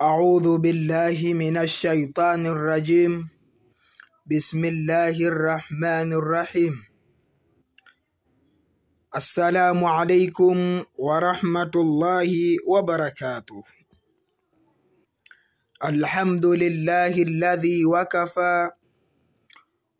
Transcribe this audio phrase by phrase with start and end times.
[0.00, 3.28] أعوذ بالله من الشيطان الرجيم.
[4.24, 6.74] بسم الله الرحمن الرحيم.
[9.16, 10.56] السلام عليكم
[10.96, 12.32] ورحمة الله
[12.64, 13.62] وبركاته.
[15.84, 18.70] الحمد لله الذي وكفى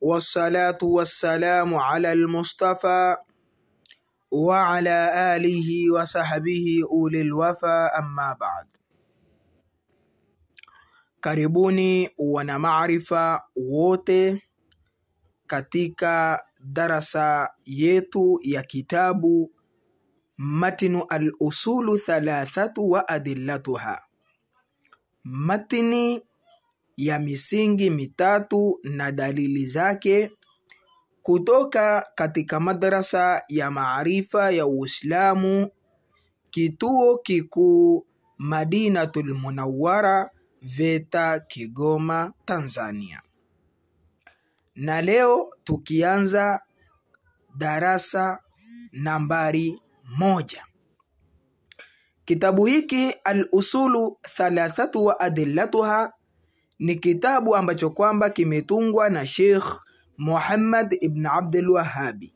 [0.01, 3.17] والصلاة والسلام على المصطفى
[4.33, 4.99] وعلى
[5.37, 8.80] آله وصحبه أولي الوفا أما بعد.
[11.21, 14.43] Karibuni wana maarifa wote
[15.47, 19.53] katika darasa yetu ya kitabu
[20.43, 24.03] Matinu al-usulu thalathatu wa adillatuha,
[25.25, 26.23] matini
[26.97, 30.31] ya misingi mitatu na dalili zake
[31.23, 35.71] kutoka katika madrasa ya maarifa ya Uislamu,
[36.51, 38.07] kituo kikuu
[38.39, 40.31] Madinatul Munawwara
[40.63, 43.21] VETA Kigoma, Tanzania.
[44.75, 46.61] Na leo tukianza
[47.57, 48.43] darasa
[48.93, 49.81] nambari
[50.19, 50.65] moja.
[52.25, 56.13] Kitabu hiki Al-Usulu Thalathatu wa Adillatuha
[56.79, 59.65] ni kitabu ambacho kwamba kimetungwa na Sheikh
[60.19, 62.35] Muhammad ibn Abdul Wahhabi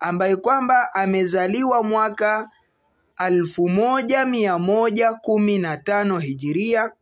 [0.00, 2.48] ambaye kwamba amezaliwa mwaka
[3.20, 6.92] alfu moja mia moja kumi na tano hijiria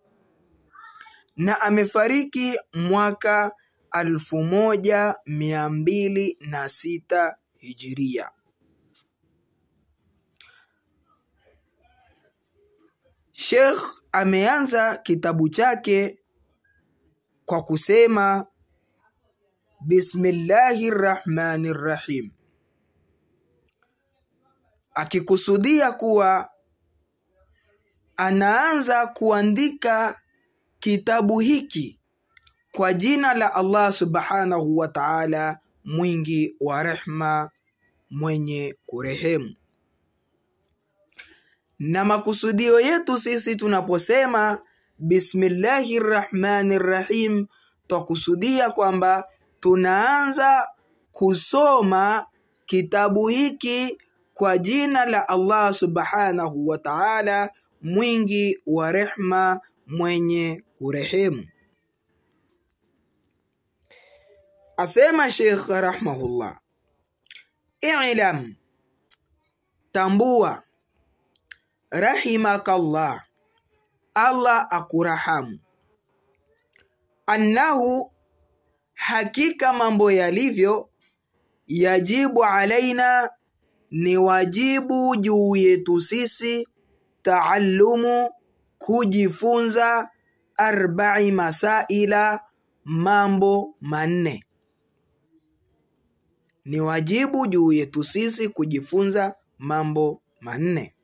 [1.36, 3.52] na amefariki mwaka
[3.90, 8.30] alfu moja mia mbili na sita hijiria.
[13.32, 13.82] Sheikh
[14.12, 16.18] ameanza kitabu chake
[17.44, 18.46] kwa kusema
[19.80, 22.30] Bismillahi rrahmani rrahim
[24.98, 26.50] akikusudia kuwa
[28.16, 30.20] anaanza kuandika
[30.80, 32.00] kitabu hiki
[32.72, 37.50] kwa jina la Allah subhanahu wa ta'ala, mwingi wa rehma,
[38.10, 39.54] mwenye kurehemu.
[41.78, 44.60] Na makusudio yetu sisi tunaposema
[44.98, 47.46] bismillahi rrahmani rrahim,
[47.86, 49.24] twakusudia kwamba
[49.60, 50.68] tunaanza
[51.12, 52.26] kusoma
[52.66, 53.98] kitabu hiki
[54.38, 57.50] kwa jina la Allah subhanahu wa ta'ala
[57.82, 61.46] mwingi wa rehma mwenye kurehemu.
[64.76, 66.60] Asema Sheikh rahmahullah,
[67.82, 68.54] i'lam,
[69.92, 70.62] tambua,
[71.90, 73.26] rahimakallah,
[74.14, 75.58] Allah akurahamu,
[77.26, 78.12] annahu,
[78.94, 80.90] hakika mambo yalivyo,
[81.66, 83.30] yajibu alaina
[83.90, 86.68] ni wajibu juu yetu sisi
[87.22, 88.30] taallumu
[88.78, 90.10] kujifunza
[90.56, 92.40] arba'i masaila
[92.84, 94.44] mambo manne.
[96.64, 100.94] Ni wajibu juu yetu sisi kujifunza mambo manne.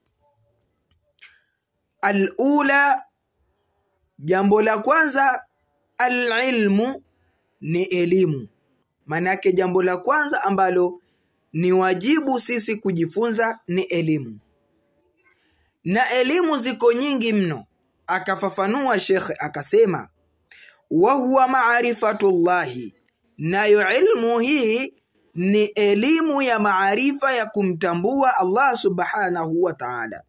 [2.00, 3.02] Alula
[4.18, 5.44] jambo la kwanza
[5.98, 7.02] alilmu
[7.60, 8.48] ni elimu.
[9.06, 11.00] Maanake jambo la kwanza ambalo
[11.54, 14.38] ni wajibu sisi kujifunza ni elimu,
[15.84, 17.66] na elimu ziko nyingi mno.
[18.06, 20.08] Akafafanua shekhe akasema,
[20.90, 22.94] wahuwa marifatu maarifatullahi,
[23.38, 24.94] nayo ilmu hii
[25.34, 30.22] ni elimu ya maarifa ya kumtambua Allah subhanahu wa ta'ala,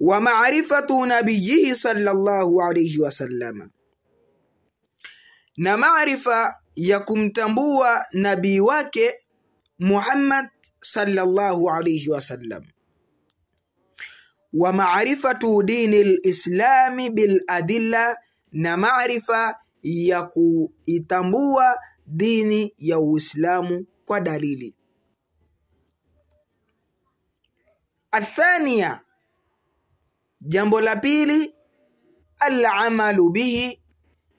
[0.00, 3.70] wa maarifatu nabiyihi sallallahu alaihi wasallama,
[5.56, 9.14] na maarifa ya kumtambua nabii wake
[9.78, 10.46] Muhammad
[10.80, 12.64] sallallahu alayhi wasallam
[14.52, 18.16] wa maarifatu dini lislami bil adilla,
[18.52, 24.74] na maarifa ya kuitambua dini ya Uislamu kwa dalili.
[28.10, 29.00] Athania,
[30.40, 31.54] jambo la pili,
[32.38, 33.80] alamalu bihi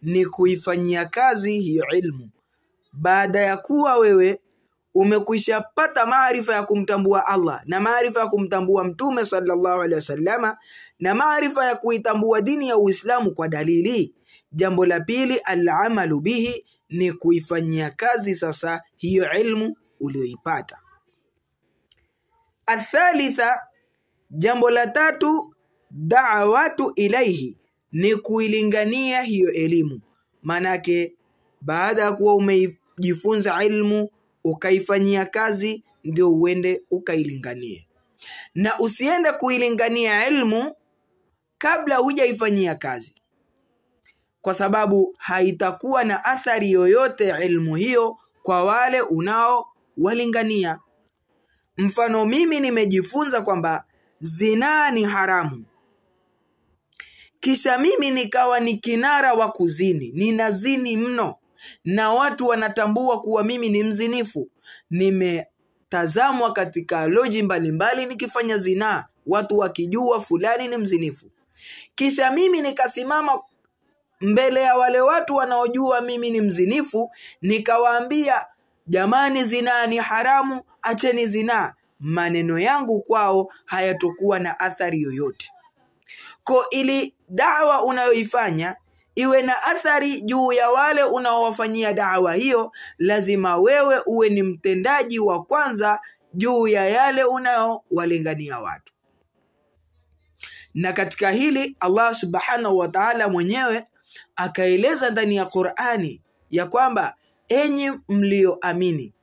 [0.02, 2.30] ni kuifanyia kazi hiyo ilmu
[2.94, 4.40] baada ya kuwa wewe
[4.94, 10.58] umekwishapata maarifa ya kumtambua Allah na maarifa ya kumtambua Mtume sallallahu alaihi wasallama
[11.00, 14.14] na maarifa ya kuitambua dini ya Uislamu kwa dalili.
[14.52, 20.78] Jambo la pili, alamalu bihi ni kuifanyia kazi sasa hiyo ilmu uliyoipata.
[22.66, 23.60] Athalitha,
[24.32, 25.56] jambo la tatu,
[25.92, 27.58] da'watu ilaihi
[27.92, 30.02] ni kuilingania hiyo elimu.
[30.44, 31.14] Manake
[31.62, 34.10] baada ya kuwa umejifunza ilmu
[34.44, 37.88] ukaifanyia kazi, ndio uende ukailinganie,
[38.56, 40.76] na usiende kuilingania ilmu
[41.58, 43.16] kabla hujaifanyia kazi.
[44.42, 50.80] Kwa sababu haitakuwa na athari yoyote ilmu hiyo kwa wale unaowalingania.
[51.78, 53.86] Mfano mimi nimejifunza kwamba
[54.20, 55.66] zinaa ni haramu
[57.40, 60.12] kisha mimi nikawa ni kinara wa kuzini.
[60.16, 61.36] Ninazini mno.
[61.86, 64.50] Na watu wanatambua kuwa mimi ni mzinifu.
[64.90, 69.06] Nimetazamwa katika loji mbalimbali nikifanya zinaa.
[69.28, 71.32] Watu wakijua fulani ni mzinifu.
[71.96, 73.40] Kisha mimi nikasimama
[74.22, 77.12] mbele ya wale watu wanaojua mimi ni mzinifu.
[77.42, 78.46] Nikawaambia
[78.88, 80.62] jamani zinaa ni haramu.
[80.82, 81.74] Acheni zinaa.
[82.00, 85.52] Maneno yangu kwao hayatokuwa na athari yoyote
[86.44, 88.76] ko ili dawa unayoifanya
[89.16, 95.44] iwe na athari juu ya wale unaowafanyia dawa hiyo lazima wewe uwe ni mtendaji wa
[95.44, 96.00] kwanza
[96.34, 98.94] juu ya yale unayowalingania watu.
[100.74, 103.88] Na katika hili Allah subhanahu wa ta'ala mwenyewe
[104.36, 106.22] akaeleza ndani ya Qur'ani
[106.52, 107.16] ya kwamba
[107.50, 109.14] enyi mlioamini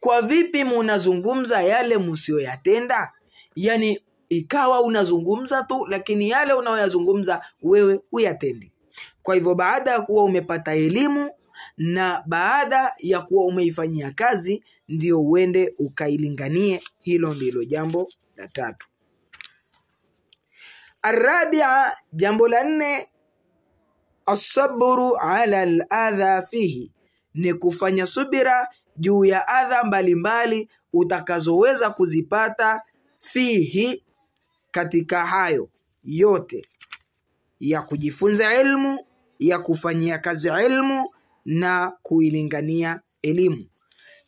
[0.00, 3.12] kwa vipi munazungumza yale msiyoyatenda?
[3.56, 8.72] Yani ikawa unazungumza tu lakini yale unayoyazungumza wewe huyatendi.
[9.22, 11.30] Kwa hivyo baada ya kuwa umepata elimu
[11.76, 16.82] na baada ya kuwa umeifanyia kazi ndio uende ukailinganie.
[17.00, 18.88] Hilo ndilo jambo la tatu.
[21.02, 23.08] Arabia jambo la nne
[24.26, 26.92] asabru ala aladha fihi.
[27.34, 32.82] Ni kufanya subira juu ya adha mbalimbali utakazoweza kuzipata
[33.18, 34.04] fihi
[34.70, 35.70] katika hayo
[36.04, 36.66] yote
[37.60, 39.06] ya kujifunza ilmu
[39.38, 41.10] ya kufanyia kazi ilmu
[41.44, 43.66] na kuilingania elimu.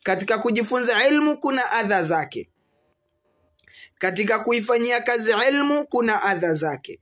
[0.03, 2.51] Katika kujifunza ilmu kuna adha zake.
[3.99, 7.01] Katika kuifanyia kazi ilmu kuna adha zake.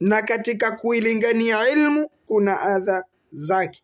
[0.00, 3.82] Na katika kuilingania ilmu kuna adha zake.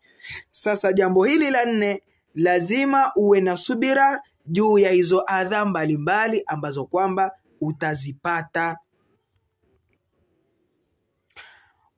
[0.49, 2.03] Sasa jambo hili la nne
[2.35, 7.31] lazima uwe na subira juu ya hizo adha mbalimbali ambazo kwamba
[7.61, 8.77] utazipata.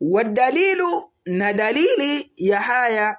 [0.02, 3.18] Wadalilu na dalili ya haya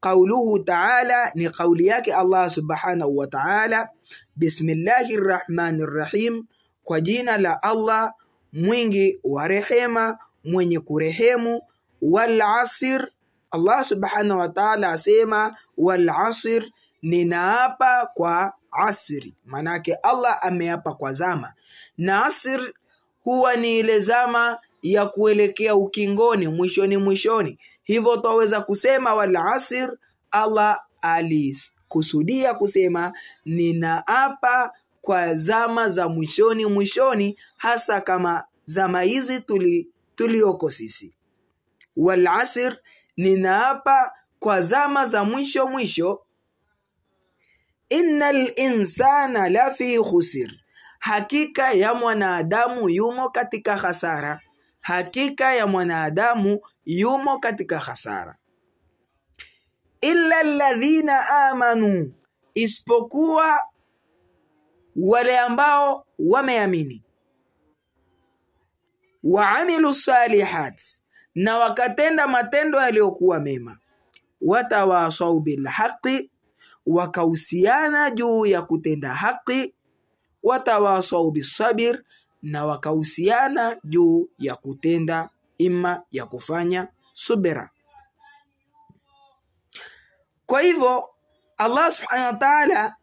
[0.00, 3.88] qauluhu taala ni kauli yake Allah subhanahu wa taala
[4.36, 6.44] bismillahi rrahmani rrahim
[6.84, 8.12] kwa jina la Allah
[8.52, 11.60] mwingi wa rehema mwenye kurehemu.
[12.02, 13.08] Wal asir,
[13.50, 16.64] Allah subhanahu wa ta'ala asema wal asr
[17.02, 19.34] ninaapa kwa asri.
[19.44, 21.52] Maanaake Allah ameapa kwa zama.
[21.98, 22.72] Na asr
[23.24, 27.58] huwa ni ile zama ya kuelekea ukingoni mwishoni mwishoni.
[27.84, 29.96] Hivyo twaweza kusema wal asr
[30.30, 33.12] Allah alikusudia kusema
[33.44, 41.14] ninaapa kwa zama za mwishoni mwishoni hasa kama zama hizi tuli tulioko sisi.
[41.96, 42.76] Wal asr
[43.16, 46.20] ninaapa kwa zama za mwisho mwisho
[47.98, 50.50] innal insana lafi khusir
[50.98, 54.40] hakika ya mwanadamu yumo katika hasara
[54.80, 58.36] hakika ya mwanadamu yumo katika hasara
[60.02, 62.12] illa alladhina amanu.
[62.54, 63.60] Isipokuwa
[64.96, 67.02] wale ambao wameamini.
[69.24, 70.82] Waamilu salihat.
[71.34, 73.78] Na wakatenda matendo yaliyokuwa mema.
[74.40, 76.30] Watawasau bilhaqi
[76.86, 79.74] wakahusiana juu ya kutenda haki
[80.42, 82.02] watawasau bisabir
[82.42, 87.70] na wakahusiana juu ya kutenda ima ya kufanya subira.
[90.46, 91.08] Kwa hivyo
[91.56, 92.96] Allah subhanahu wa ta'ala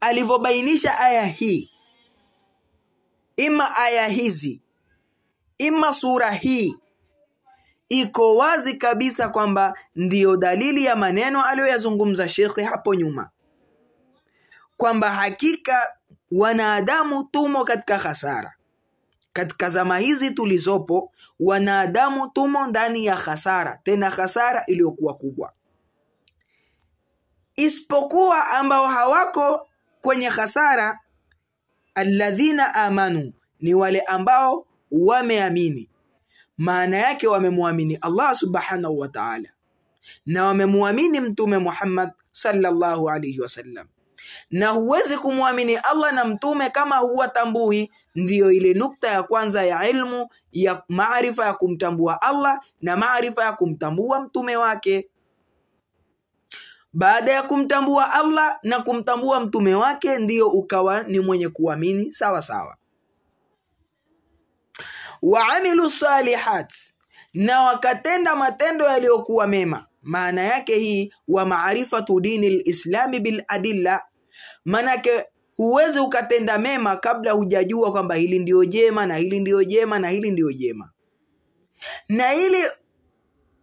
[0.00, 1.70] alivyobainisha aya hii
[3.36, 4.62] ima aya hizi
[5.58, 6.76] ima sura hii
[7.88, 13.30] iko wazi kabisa kwamba ndiyo dalili ya maneno aliyoyazungumza shekhe hapo nyuma.
[14.76, 15.94] Kwamba hakika
[16.32, 18.54] wanadamu tumo katika hasara
[19.32, 25.52] katika zama hizi tulizopo wanadamu tumo ndani ya hasara tena hasara iliyokuwa kubwa.
[27.56, 29.68] Isipokuwa ambao hawako
[30.00, 30.98] kwenye hasara
[31.94, 35.88] alladhina amanu ni wale ambao wameamini
[36.58, 39.48] maana yake wamemwamini Allah subhanahu wa ta'ala.
[40.26, 43.86] Na wamemwamini mtume Muhammad sallallahu alayhi wasallam
[44.50, 50.28] na huwezi kumwamini Allah na mtume kama huwatambui ndiyo ile nukta ya kwanza ya ilmu
[50.52, 55.10] ya maarifa ya kumtambua Allah na maarifa ya kumtambua mtume wake.
[56.92, 62.76] Baada ya kumtambua Allah na kumtambua mtume wake ndiyo ukawa ni mwenye kuamini sawa sawa
[65.24, 66.72] waamilu salihat
[67.34, 69.86] na wakatenda matendo yaliyokuwa mema.
[70.02, 74.02] Maana yake hii wa maarifatu dini lislami biladilla
[74.64, 75.24] manake
[75.56, 80.30] huwezi ukatenda mema kabla hujajua kwamba hili ndiyo jema na hili ndio jema na hili
[80.30, 80.90] ndiyo jema.
[82.08, 82.64] Na ili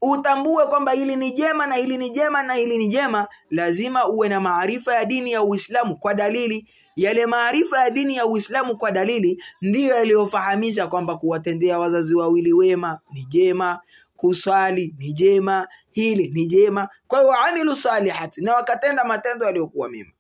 [0.01, 4.30] utambue kwamba hili ni jema na hili ni jema na hili ni jema lazima uwe
[4.30, 8.91] na maarifa ya dini ya uislamu kwa dalili yale maarifa ya dini ya uislamu kwa
[8.91, 13.79] dalili ndiyo yaliyofahamisha kwamba kuwatendea wazazi wawili wema ni jema
[14.15, 16.89] kuswali ni jema hili ni jema.
[17.07, 20.12] Kwa hiyo waamilu salihati na wakatenda matendo yaliyokuwa mema.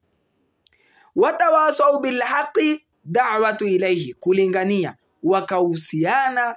[1.15, 6.55] Watawasau bilhaqi da'watu ilaihi kulingania wakahusiana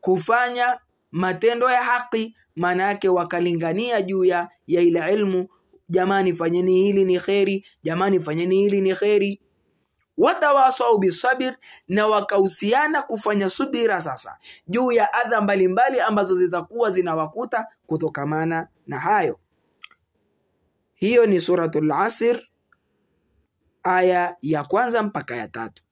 [0.00, 0.78] kufanya
[1.12, 5.48] matendo ya haki maana yake wakalingania juu ya ya ile ilmu
[5.94, 7.66] jamani fanyeni hili ni kheri.
[7.82, 9.40] Jamani fanyeni hili ni kheri.
[10.16, 11.56] Watawasau bisabir
[11.88, 19.40] na wakahusiana kufanya subira sasa juu ya adha mbalimbali ambazo zitakuwa zinawakuta kutokamana na hayo.
[20.94, 22.42] Hiyo ni suratul asr
[23.82, 25.82] aya ya kwanza mpaka ya tatu.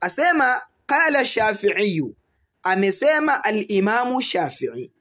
[0.00, 2.16] Asema qala shafiiyu
[2.62, 4.92] amesema alimamu shafii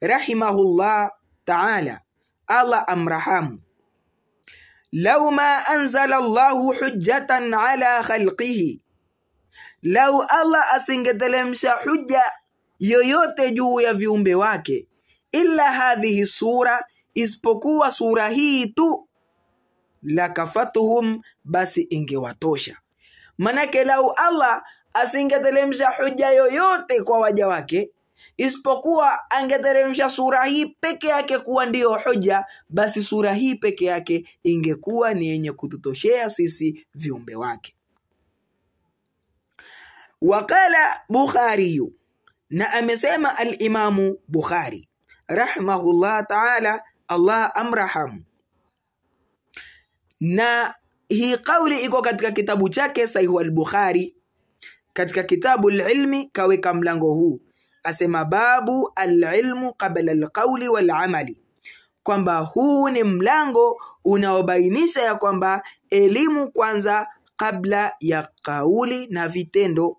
[0.00, 1.10] rahimahullah
[1.44, 2.00] taala
[2.48, 3.58] allah amrahamu
[4.92, 8.80] lau ma anzala Allahu hujjatan ala khalqihi,
[9.92, 12.22] lau Allah asingetelemsha hujja
[12.80, 14.88] yoyote juu ya viumbe wake,
[15.32, 16.80] illa hadhihi sura,
[17.14, 19.08] isipokuwa sura hii tu,
[20.02, 22.76] lakafatuhum, basi ingewatosha.
[23.38, 24.62] Manake lau Allah
[24.94, 27.90] asingetelemsha hujja yoyote kwa waja wake
[28.38, 35.14] isipokuwa angeteremsha sura hii peke yake kuwa ndiyo hoja, basi sura hii peke yake ingekuwa
[35.14, 37.74] ni yenye kututoshea sisi viumbe wake.
[40.20, 41.94] Waqala Bukhariyu,
[42.50, 44.88] na amesema Alimamu Bukhari
[45.26, 48.24] rahimahullah taala, Allah amrahamu,
[50.20, 50.74] na
[51.08, 54.16] hii kauli iko katika kitabu chake Sahihu al-Bukhari,
[54.92, 57.40] katika kitabu lilmi kaweka mlango huu
[57.84, 61.38] asema babu alilmu qabla alqauli walamali,
[62.02, 67.06] kwamba huu ni mlango unaobainisha ya kwamba elimu kwanza
[67.36, 69.96] kabla ya kauli na vitendo.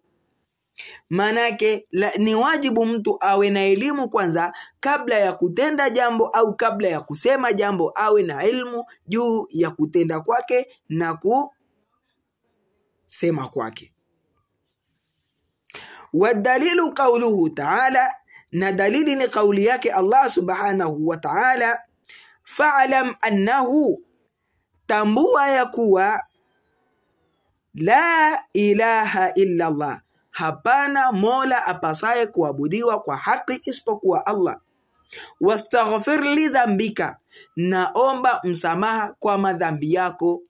[1.09, 7.01] Maanake ni wajibu mtu awe na elimu kwanza kabla ya kutenda jambo au kabla ya
[7.01, 11.19] kusema jambo, awe na ilmu juu ya kutenda kwake na
[13.07, 13.93] kusema kwake.
[16.13, 18.09] Wadalilu qauluhu taala,
[18.51, 21.79] na dalili ni kauli yake Allah subhanahu wa taala,
[22.43, 24.01] fa'lam annahu,
[24.87, 26.21] tambua ya kuwa
[27.73, 30.01] la ilaha illa Allah,
[30.31, 34.57] hapana mola apasaye kuabudiwa kwa haki isipokuwa Allah.
[35.41, 37.17] Wastaghfir li dhambika,
[37.55, 40.41] naomba msamaha kwa madhambi yako.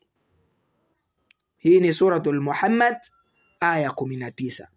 [1.57, 2.97] Hii ni Suratul Muhammad
[3.59, 4.67] aya 19.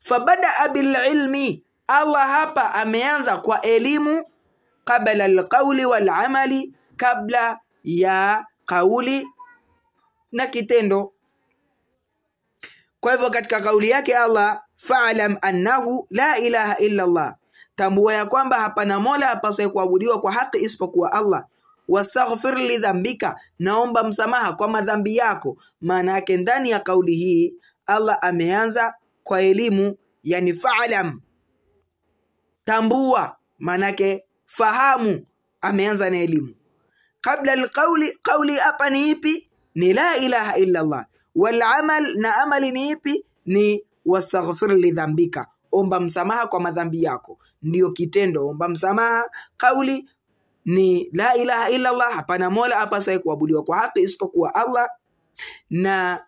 [0.00, 4.24] Fabadaa bililmi, Allah hapa ameanza kwa elimu,
[4.84, 9.26] qabla alqauli walamali, kabla ya kauli
[10.32, 11.12] na kitendo.
[13.00, 17.34] Kwa hivyo katika kauli yake Allah, fa'lam annahu la ilaha illa Allah,
[17.76, 21.44] tambua ya kwamba hapana mola apasaye kuabudiwa kwa haki isipokuwa Allah.
[21.88, 25.56] Wastaghfir lidhambika naomba msamaha kwa madhambi yako.
[25.80, 27.54] Maana yake ndani ya kauli hii
[27.86, 28.94] Allah ameanza
[29.26, 31.20] kwa elimu, yani fa'lam,
[32.64, 35.26] tambua, manake fahamu.
[35.60, 36.54] Ameanza na elimu.
[37.20, 39.50] Kabla alqauli, qauli hapa ni ipi?
[39.74, 41.06] Ni la ilaha illa Allah.
[41.34, 43.24] Wal amal, na amali ni ipi?
[43.46, 49.24] Ni wastaghfir lidhambika omba msamaha kwa madhambi yako, ndiyo kitendo omba msamaha.
[49.56, 50.08] Kauli
[50.64, 54.88] ni la ilaha illa Allah, hapana mola apasaye kuabudiwa kwa haki isipokuwa Allah,
[55.70, 56.25] na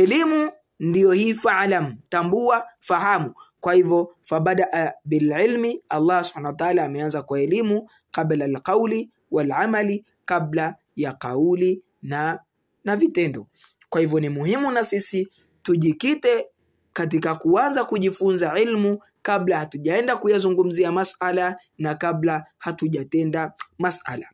[0.00, 3.34] elimu ndiyo hii fa'lam, tambua, fahamu.
[3.60, 10.74] Kwa hivyo fabadaa bililmi, Allah subhanahu wa ta'ala ameanza kwa elimu, qabla alqauli walamali, kabla
[10.96, 12.40] ya kauli na
[12.84, 13.46] na vitendo.
[13.88, 15.28] Kwa hivyo ni muhimu na sisi
[15.62, 16.46] tujikite
[16.92, 24.26] katika kuanza kujifunza ilmu kabla hatujaenda kuyazungumzia masala na kabla hatujatenda masala.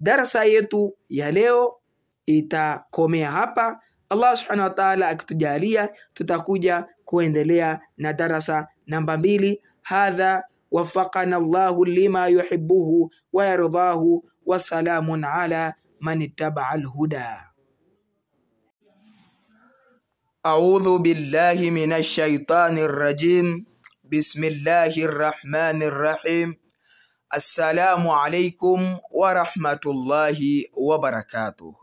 [0.00, 1.76] Darasa yetu ya leo
[2.26, 3.80] itakomea hapa.
[4.10, 9.62] Allah subhanahu wa ta'ala akitujalia tutakuja kuendelea na darasa namba mbili.
[9.82, 17.30] Hadha وفقنا الله لما يحبه ويرضاه وسلام على من اتبع الهدى
[20.46, 23.66] أعوذ بالله من الشيطان الرجيم
[24.12, 26.48] بسم الله الرحمن الرحيم
[27.34, 28.78] السلام عليكم
[29.12, 30.38] ورحمة الله
[30.74, 31.79] وبركاته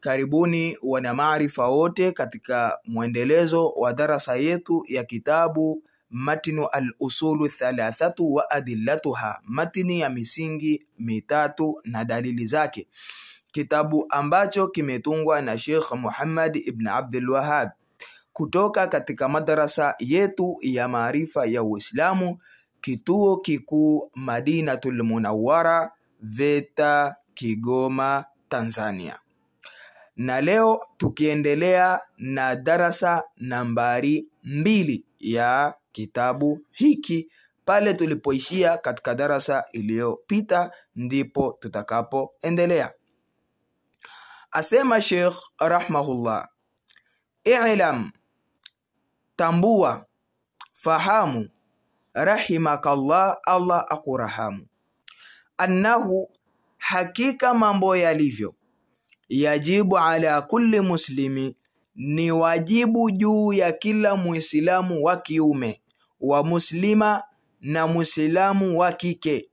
[0.00, 8.50] Karibuni wana maarifa wote katika mwendelezo wa darasa yetu ya kitabu Matinu al-usulu thalathatu wa
[8.50, 12.88] adillatuha, matini ya misingi mitatu na dalili zake,
[13.52, 17.70] kitabu ambacho kimetungwa na Sheikh Muhammad ibn Abdul Wahhab
[18.32, 22.38] kutoka katika madarasa yetu ya maarifa ya Uislamu
[22.80, 29.18] kituo kikuu Madinatul Munawwara VETA Kigoma Tanzania.
[30.18, 37.30] Na leo tukiendelea na darasa nambari mbili ya kitabu hiki.
[37.64, 42.92] Pale tulipoishia katika darasa iliyopita ndipo tutakapoendelea.
[44.50, 46.48] Asema Sheikh rahmahullah,
[47.44, 48.10] i'lam,
[49.36, 50.06] tambua,
[50.72, 51.48] fahamu
[52.12, 54.66] rahimakallah, Allah akurahamu,
[55.58, 56.30] annahu,
[56.78, 58.54] hakika mambo yalivyo,
[59.28, 61.54] yajibu ala kulli muslimi,
[61.94, 65.82] ni wajibu juu ya kila muislamu wa kiume
[66.20, 67.22] wa muslima
[67.60, 69.50] na muislamu wa kike,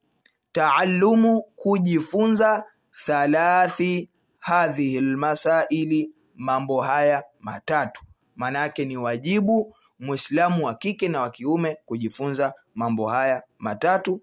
[0.52, 2.64] taallumu, kujifunza,
[3.06, 8.06] thalathi hadhihi lmasaili, mambo haya matatu.
[8.36, 14.22] Maana yake ni wajibu Muislamu wa kike na wa kiume kujifunza mambo haya matatu,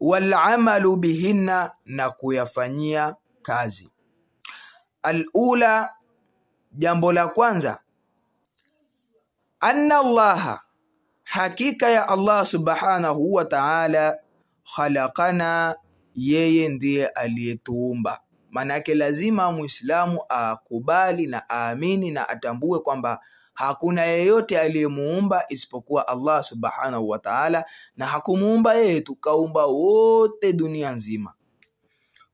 [0.00, 3.90] walamalu bihinna, na kuyafanyia kazi.
[5.02, 5.90] Alula,
[6.72, 7.78] jambo la kwanza,
[9.60, 10.62] anna Allaha,
[11.24, 14.18] hakika ya Allah subhanahu wa ta'ala,
[14.76, 15.76] khalaqana,
[16.14, 18.20] yeye ndiye aliyetuumba.
[18.50, 23.20] Maanake lazima Muislamu akubali na aamini na atambue kwamba
[23.54, 27.64] hakuna yeyote aliyemuumba isipokuwa Allah subhanahu wa ta'ala,
[27.96, 31.34] na hakumuumba yeye tu, kaumba wote dunia nzima.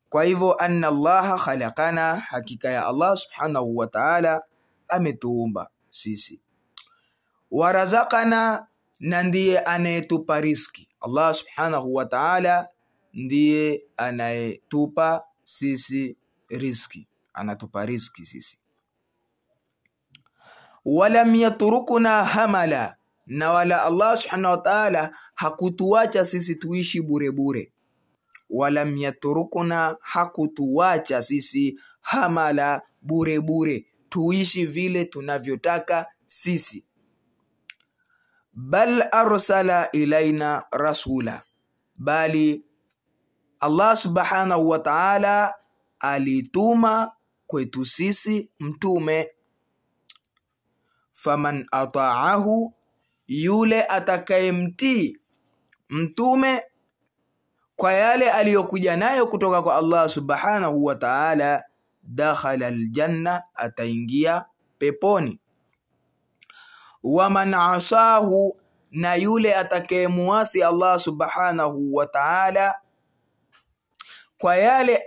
[0.08, 4.42] Kwa hivyo anna Allaha khalaqana, hakika ya Allah subhanahu wa ta'ala
[4.88, 6.40] ametuumba sisi.
[7.50, 8.66] Warazakana,
[9.00, 10.88] na ndiye anayetupa riski.
[11.00, 12.68] Allah subhanahu wa ta'ala
[13.12, 16.16] ndiye anayetupa sisi
[16.48, 18.58] riski, anatupa riski sisi
[20.84, 27.72] walam yatrukuna hamala, na wala Allah subhanahu wa ta'ala hakutuacha sisi tuishi burebure bure.
[28.50, 36.84] Walam yatrukuna, hakutuwacha sisi hamala, bure bure, tuishi vile tunavyotaka sisi.
[38.52, 41.42] Bal arsala ilaina rasula,
[41.96, 42.64] bali
[43.60, 45.54] Allah subhanahu wa ta'ala
[46.00, 47.12] alituma
[47.46, 49.30] kwetu sisi mtume.
[51.14, 52.74] Faman ataahu,
[53.26, 55.18] yule atakayemtii
[55.88, 56.62] mtume
[57.78, 61.64] kwa yale aliyokuja nayo kutoka kwa Allah subhanahu wa ta'ala,
[62.02, 64.44] dakhala aljanna, ataingia
[64.78, 65.38] peponi.
[67.02, 68.56] Waman asahu,
[68.90, 72.74] na yule atakayemuasi Allah subhanahu wa ta'ala
[74.38, 75.02] kwa yale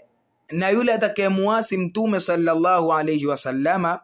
[0.51, 3.99] na yule atakayemuasi mtume sallallahu alayhi wasallama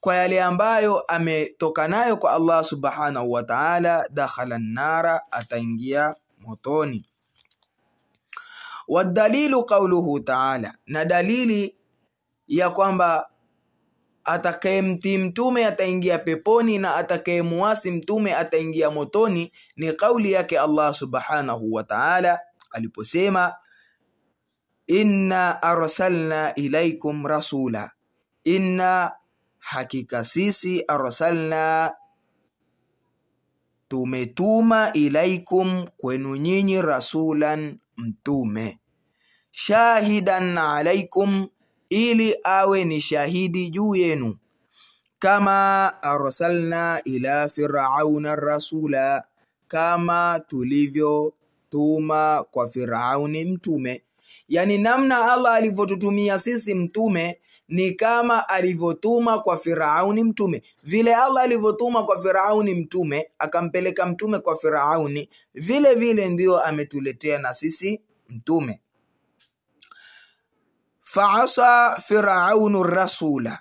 [0.00, 7.11] kwa yale ambayo ametoka nayo kwa Allah subhanahu wa ta'ala, dakhala nnara, ataingia motoni.
[8.92, 11.76] Wadalilu qauluhu ta'ala, na dalili
[12.46, 13.30] ya kwamba
[14.24, 21.84] atakayemtii mtume ataingia peponi na atakayemuasi mtume ataingia motoni ni kauli yake Allah subhanahu wa
[21.84, 23.54] ta'ala aliposema,
[24.86, 27.90] inna arsalna ilaikum rasula,
[28.44, 29.12] inna
[29.58, 31.94] hakika sisi arsalna
[33.88, 38.78] tumetuma ilaikum kwenu nyinyi rasulan mtume
[39.52, 41.48] shahidan alaikum
[41.90, 44.36] ili awe ni shahidi juu yenu
[45.18, 49.24] kama arsalna ila firauna rasula
[49.68, 54.02] kama tulivyotuma kwa Firauni mtume
[54.48, 57.38] yani namna Allah alivyotutumia sisi mtume
[57.68, 60.62] ni kama alivyotuma kwa Firauni mtume.
[60.82, 67.54] Vile Allah alivyotuma kwa Firauni mtume, akampeleka mtume kwa Firauni, vile vile ndio ametuletea na
[67.54, 68.80] sisi mtume.
[71.12, 73.58] Faasa firaunu rasula,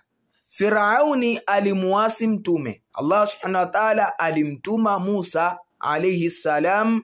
[0.49, 2.81] Firauni alimuasi mtume.
[2.93, 7.03] Allah subhanahu wa ta'ala alimtuma Musa alayhi salam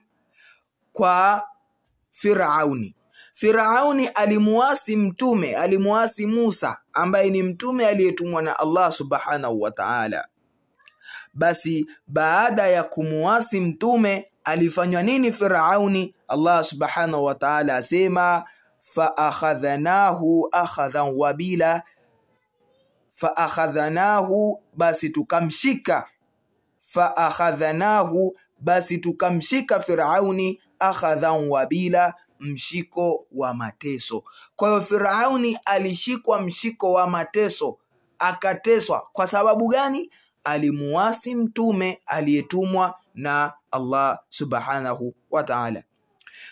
[0.92, 1.42] kwa
[2.12, 2.94] Firauni.
[3.34, 10.28] Firauni alimuasi mtume, alimuasi Musa ambaye ni mtume aliyetumwa na Allah subhanahu wa ta'ala.
[11.34, 16.14] Basi baada ya kumuasi mtume alifanywa nini Firauni?
[16.28, 18.44] Allah subhanahu wa ta'ala asema
[18.98, 21.82] faakhadhnahu akhadhan wabila,
[23.10, 26.06] faakhadhnahu, basi tukamshika,
[26.80, 34.24] faakhadhnahu, basi tukamshika Firauni akhadhan wabila, mshiko wa mateso.
[34.56, 37.78] Kwa hiyo Firauni alishikwa mshiko wa mateso,
[38.18, 39.06] akateswa.
[39.12, 40.10] Kwa sababu gani?
[40.44, 45.82] Alimuasi mtume aliyetumwa na Allah subhanahu wa ta'ala.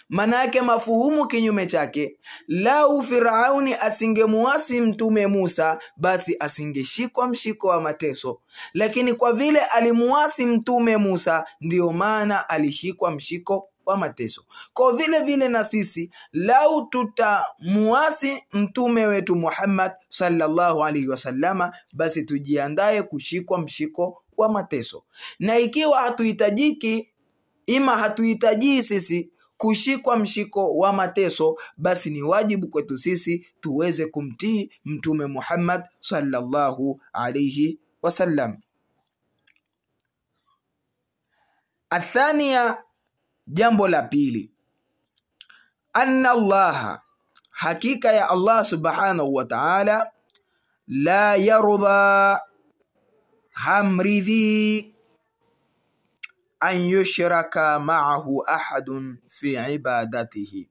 [0.08, 2.16] Maana mafuhumu kinyume chake,
[2.48, 8.40] lau Firauni asingemuasi mtume Musa, basi asingeshikwa mshiko wa mateso,
[8.74, 14.44] lakini kwa vile alimuasi mtume Musa, ndiyo maana alishikwa mshiko wa mateso.
[14.72, 23.02] Kwa vile vile na sisi lau tutamuasi mtume wetu Muhammad sallallahu alaihi wasallama, basi tujiandaye
[23.02, 25.04] kushikwa mshiko wa mateso,
[25.38, 27.08] na ikiwa hatuhitajiki
[27.66, 35.26] ima hatuhitajii sisi kushikwa mshiko wa mateso, basi ni wajibu kwetu sisi tuweze kumtii mtume
[35.26, 38.56] Muhammad sallallahu alayhi wasallam.
[41.90, 42.76] Athania,
[43.46, 44.50] jambo la pili,
[45.92, 47.02] anna Allaha,
[47.50, 50.10] hakika ya Allah subhanahu wa ta'ala,
[50.88, 52.40] la yardha,
[53.50, 54.95] hamridhi
[56.60, 60.68] an yushraka ma'ahu ahadun fi ibadatihi,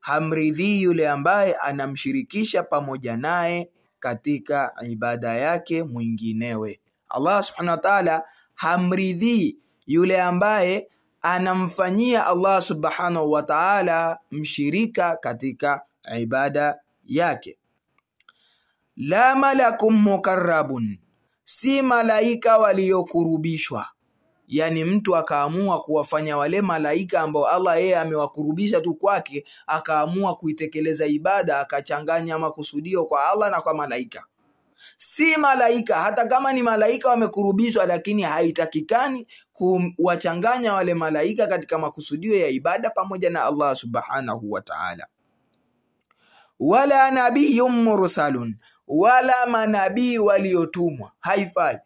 [0.00, 3.70] hamridhii yule ambaye anamshirikisha pamoja naye
[4.00, 6.80] katika ibada yake mwinginewe.
[7.08, 8.22] Allah subhanahu wa ta'ala
[8.54, 10.88] hamridhii yule ambaye
[11.22, 15.82] anamfanyia Allah subhanahu wa ta'ala mshirika katika
[16.18, 17.58] ibada yake.
[18.96, 20.98] La malakum mukarrabun,
[21.44, 23.86] si malaika waliokurubishwa
[24.48, 31.60] yani mtu akaamua kuwafanya wale malaika ambao Allah yeye amewakurubisha tu kwake, akaamua kuitekeleza ibada,
[31.60, 34.24] akachanganya makusudio kwa Allah na kwa malaika.
[34.96, 39.26] Si malaika, hata kama ni malaika wamekurubishwa, lakini haitakikani
[39.96, 45.06] kuwachanganya wale malaika katika makusudio ya ibada pamoja na Allah subhanahu wa ta'ala.
[46.60, 48.56] Wala nabiyyun mursalun,
[48.88, 51.78] wala manabii waliotumwa, haifai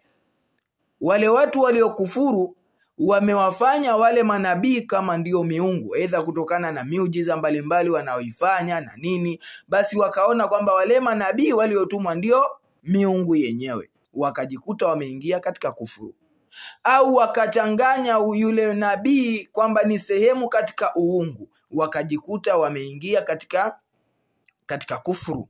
[1.00, 2.56] wale watu waliokufuru
[2.98, 9.98] wamewafanya wale manabii kama ndio miungu, aidha kutokana na miujiza mbalimbali wanaoifanya na nini, basi
[9.98, 12.42] wakaona kwamba wale manabii waliotumwa ndio
[12.82, 16.14] miungu yenyewe, wakajikuta wameingia katika kufuru,
[16.84, 23.78] au wakachanganya yule nabii kwamba ni sehemu katika uungu, wakajikuta wameingia katika
[24.66, 25.48] katika kufuru.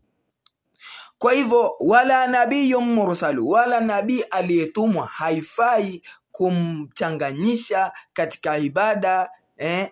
[1.19, 6.03] Kwa hivyo wala nabiyu mursalu, wala nabii aliyetumwa haifai
[6.33, 9.91] kumchanganyisha katika ibada eh,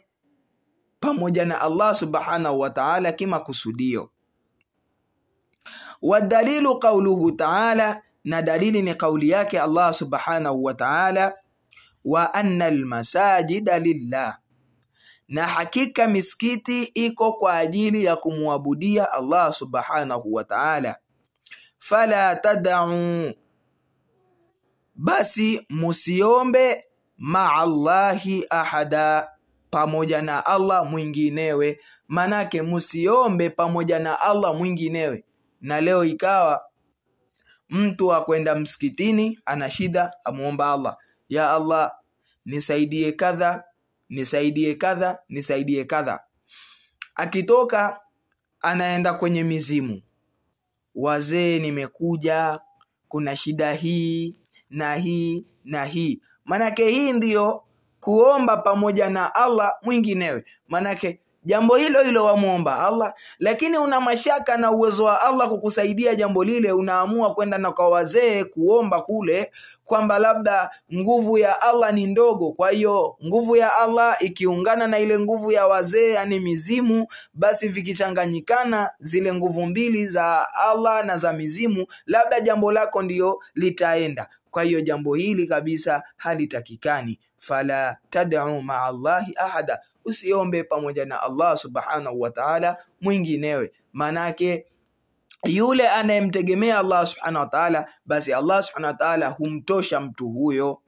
[1.00, 4.10] pamoja na Allah subhanahu wa ta'ala kimakusudio.
[6.02, 11.34] Wadalilu qauluhu ta'ala, na dalili ni kauli yake Allah subhanahu wa ta'ala,
[12.04, 14.38] wa anna almasajida lillah,
[15.28, 20.96] na hakika misikiti iko kwa ajili ya kumwabudia Allah subhanahu wa ta'ala
[21.78, 23.32] fala tadau,
[24.94, 26.84] basi musiombe
[27.18, 29.28] maa Allahi ahada,
[29.70, 31.80] pamoja na Allah mwinginewe.
[32.08, 35.24] Manake musiombe pamoja na Allah mwinginewe.
[35.60, 36.62] Na leo ikawa
[37.70, 40.96] mtu akwenda msikitini, ana shida, amuomba Allah,
[41.28, 41.92] ya Allah
[42.44, 43.64] nisaidie kadha,
[44.08, 46.20] nisaidie kadha, nisaidie kadha.
[47.14, 48.00] Akitoka
[48.60, 50.02] anaenda kwenye mizimu
[50.96, 52.60] wazee, nimekuja,
[53.08, 56.20] kuna shida hii na hii na hii.
[56.44, 57.62] Manake hii ndiyo
[58.00, 64.70] kuomba pamoja na Allah mwinginewe, manake jambo hilo hilo wamwomba Allah, lakini una mashaka na
[64.70, 69.52] uwezo wa Allah kukusaidia jambo lile, unaamua kwenda na kwa wazee kuomba kule,
[69.86, 72.52] kwamba labda nguvu ya Allah ni ndogo.
[72.52, 78.90] Kwa hiyo nguvu ya Allah ikiungana na ile nguvu ya wazee, yani mizimu, basi vikichanganyikana
[79.00, 84.28] zile nguvu mbili za Allah na za mizimu, labda jambo lako ndiyo litaenda.
[84.50, 87.18] Kwa hiyo jambo hili kabisa halitakikani.
[87.38, 93.72] Fala tad'u maa Allahi ahada usiombe pamoja na Allah subhanahu wa ta'ala mwinginewe.
[93.92, 94.66] Manake
[95.44, 100.82] yule anayemtegemea Allah subhanahu wa ta'ala, basi Allah subhanahu wa ta'ala humtosha mtu huyo,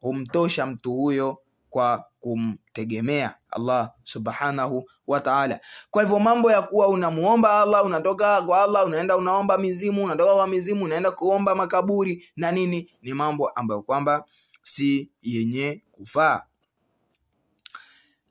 [0.00, 1.38] humtosha mtu huyo
[1.70, 5.60] kwa kumtegemea Allah subhanahu wa ta'ala.
[5.90, 10.46] Kwa hivyo mambo ya kuwa unamuomba Allah, unatoka kwa Allah, unaenda unaomba mizimu, unatoka kwa
[10.46, 14.24] mizimu, unaenda kuomba makaburi na nini, ni mambo ambayo kwamba
[14.62, 16.42] si yenye kufaa.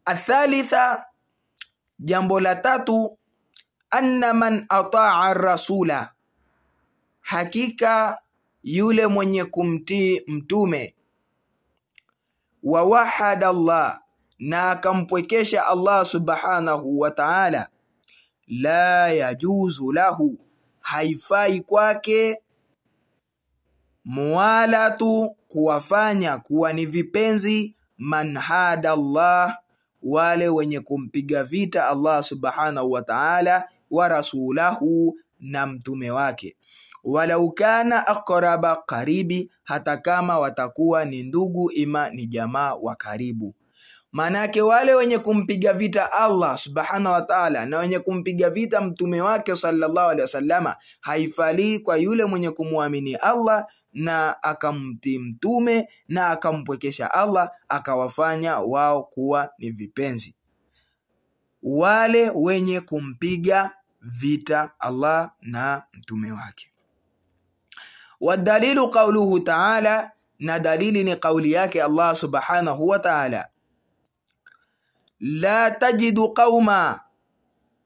[0.06, 1.06] Athalitha,
[2.00, 3.18] jambo la tatu,
[3.90, 6.12] anna man ataa rasula,
[7.22, 8.18] hakika
[8.64, 10.96] yule mwenye kumtii mtume.
[12.64, 14.02] Wa wahada Allah
[14.40, 17.70] na akampwekesha Allah subhanahu wa ta'ala,
[18.48, 20.38] la yajuzu lahu,
[20.80, 22.42] haifai kwake
[24.06, 29.58] muwalatu, kuwafanya kuwa ni vipenzi man hada Allah,
[30.04, 36.56] wale wenye kumpiga vita Allah subhanahu wa ta'ala, wa rasulahu, na mtume wake
[37.04, 43.56] walau kana aqraba karibi, hata kama watakuwa ni ndugu ima ni jamaa wa karibu.
[44.12, 49.56] Maanake wale wenye kumpiga vita Allah subhanahu wa ta'ala na wenye kumpiga vita mtume wake
[49.56, 57.52] sallallahu alaihi wasallama, haifalii kwa yule mwenye kumwamini Allah na akamtii mtume na akampwekesha Allah
[57.70, 60.36] akawafanya wao kuwa ni vipenzi,
[61.64, 63.72] wale wenye kumpiga
[64.02, 66.72] vita Allah na mtume wake.
[68.22, 73.48] Wadalilu qauluhu ta'ala, na dalili ni kauli yake Allah subhanahu wa ta'ala,
[75.20, 77.00] la tajidu qauma,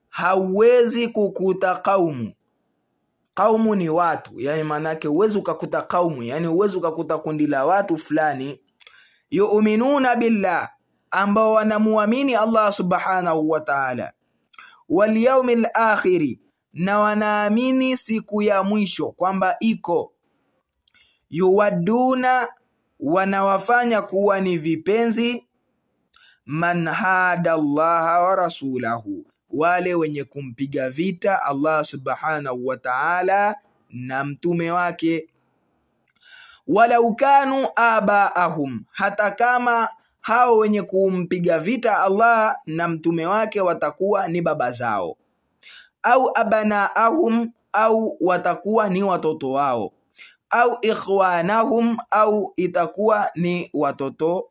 [0.10, 2.34] hauwezi kukuta kaumu.
[3.34, 8.62] Kaumu ni watu, yani maanake huwezi ukakuta kaumu, yani huwezi ukakuta kundi la watu fulani,
[9.32, 10.70] yu'minuna billah,
[11.12, 14.14] ambao wanamuamini Allah subhanahu wa ta'ala,
[14.94, 16.40] wal yawmil akhiri,
[16.74, 20.14] na wanaamini siku ya mwisho kwamba iko
[21.30, 22.48] yuwaduna
[23.00, 25.48] wanawafanya kuwa ni vipenzi
[26.46, 33.56] man hada llaha wa rasulahu, wale wenye kumpiga vita Allah subhanahu wa ta'ala
[33.90, 35.30] na mtume wake.
[36.68, 39.90] Walau kanu abaahum, hata kama
[40.24, 45.18] hao wenye kumpiga vita Allah na mtume wake watakuwa ni baba zao,
[46.04, 49.92] au abanaahum, au watakuwa ni watoto wao.
[50.50, 54.50] Au ikhwanahum au itakuwa ni watoto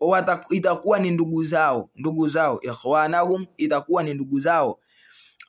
[0.00, 2.60] wataku, itakuwa ni ndugu zao ndugu zao.
[2.60, 4.78] Ikhwanahum itakuwa ni ndugu zao.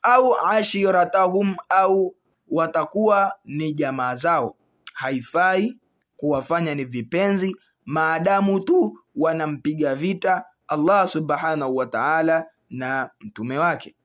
[0.01, 2.15] Au ashiratahum au
[2.51, 4.55] watakuwa ni jamaa zao.
[4.93, 5.77] Haifai
[6.15, 13.95] kuwafanya ni vipenzi maadamu tu wanampiga vita Allah subhanahu wa ta'ala na mtume wake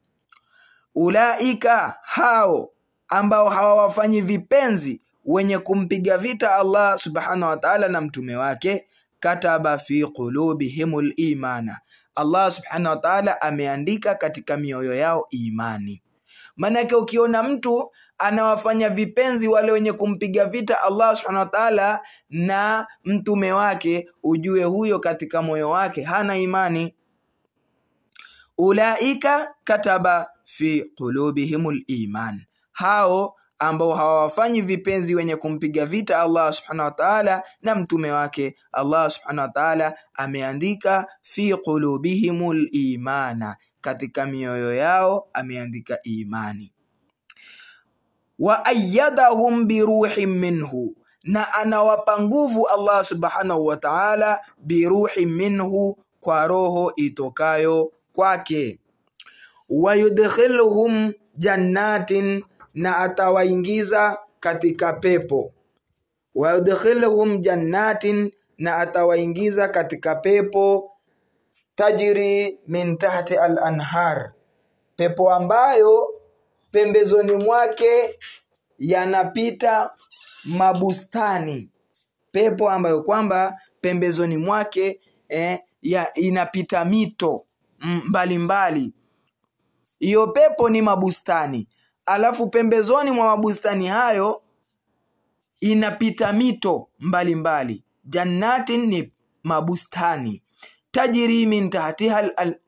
[0.94, 2.70] ulaika hao
[3.08, 8.86] ambao hawawafanyi vipenzi wenye kumpiga vita Allah subhanahu wa ta'ala na mtume wake,
[9.20, 11.80] kataba fi qulubihimul imana,
[12.14, 16.02] Allah subhanahu wa ta'ala ameandika katika mioyo yao imani.
[16.56, 22.00] Maanake ukiona mtu anawafanya vipenzi wale wenye kumpiga vita Allah subhanahu wa ta'ala
[22.30, 26.94] na mtume wake, ujue huyo katika moyo wake hana imani.
[28.58, 36.90] Ulaika kataba fi qulubihimul iman, hao ambao hawawafanyi vipenzi wenye kumpiga vita Allah subhanahu wa
[36.94, 38.56] ta'ala na mtume wake.
[38.72, 46.72] Allah subhanahu wa ta'ala ameandika fi qulubihimul imana, katika mioyo yao ameandika imani.
[48.38, 50.94] Wa ayyadahum biruhin minhu,
[51.24, 58.78] na anawapa nguvu Allah subhanahu wa ta'ala biruhi minhu, kwa roho itokayo kwake.
[59.68, 62.44] Wa yudkhiluhum jannatin
[62.74, 65.52] na atawaingiza katika pepo.
[66.34, 70.90] Wayudkhiluhum jannatin, na atawaingiza katika pepo
[71.74, 74.32] tajri min tahti al-anhar,
[74.96, 76.08] pepo ambayo
[76.76, 78.18] pembezoni mwake
[78.78, 79.90] yanapita
[80.44, 81.68] mabustani,
[82.32, 87.46] pepo ambayo kwamba pembezoni mwake eh, ya inapita mito
[87.80, 88.92] mbalimbali.
[89.98, 91.68] Hiyo pepo ni mabustani
[92.06, 94.42] alafu pembezoni mwa mabustani hayo
[95.60, 97.34] inapita mito mbalimbali
[97.74, 97.84] mbali.
[98.04, 99.12] Jannatin ni
[99.42, 100.42] mabustani,
[100.90, 102.18] tajiri min tahtiha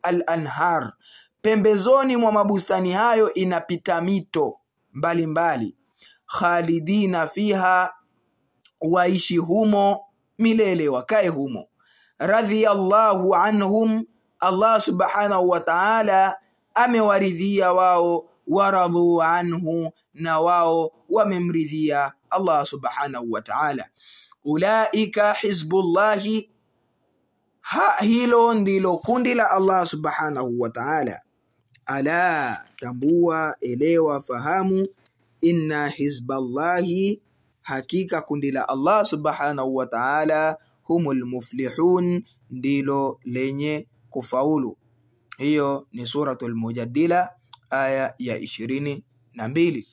[0.03, 0.93] al-anhar, al
[1.43, 4.59] pembezoni mwa mabustani hayo inapita mito
[4.93, 5.77] mbalimbali.
[6.27, 7.93] Khalidina fiha,
[8.81, 10.01] waishi humo
[10.39, 11.69] milele, wakae humo.
[12.19, 14.05] Radhiyallahu anhum,
[14.41, 16.37] Allah subhanahu wa ta'ala
[16.75, 23.89] amewaridhia wao waradhu anhu, na wao wamemridhia Allah subhanahu wa ta'ala.
[24.45, 26.51] Ulaika hizbullahi,
[28.01, 31.21] hilo ndilo kundi la Allah subhanahu wa ta'ala.
[31.89, 34.87] Ala, tambua, elewa, fahamu,
[35.41, 37.23] inna hizballahi,
[37.63, 44.77] hakika kundi la Allah subhanahu wa ta'ala, humul muflihun, ndilo lenye kufaulu.
[45.39, 47.31] Hiyo ni Suratul Mujadila
[47.71, 49.87] aya ya ishirini na mbili.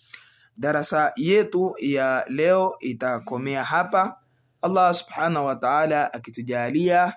[0.58, 4.20] Darasa yetu ya leo itakomea hapa.
[4.62, 7.14] Allah subhanahu wa ta'ala akitujalia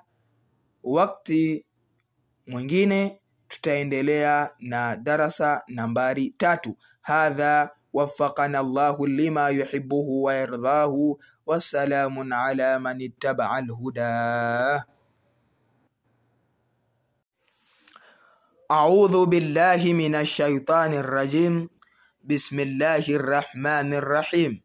[0.82, 1.64] wakati
[2.46, 6.76] mwingine tutaendelea na darasa nambari tatu.
[7.00, 9.50] Hadha waffaqana Allahu lima
[10.22, 11.18] wa yardhahu.
[11.46, 14.84] Wassalamun ala man ittaba'a alhuda.
[18.68, 21.72] أعوذ بالله من الشيطان الرجيم
[22.20, 24.60] بسم الله الرحمن الرحيم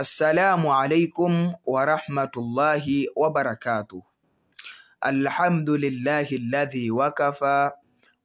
[0.00, 1.32] السلام عليكم
[1.68, 2.84] ورحمة الله
[3.16, 4.00] وبركاته
[5.04, 7.60] الحمد لله الذي وكفى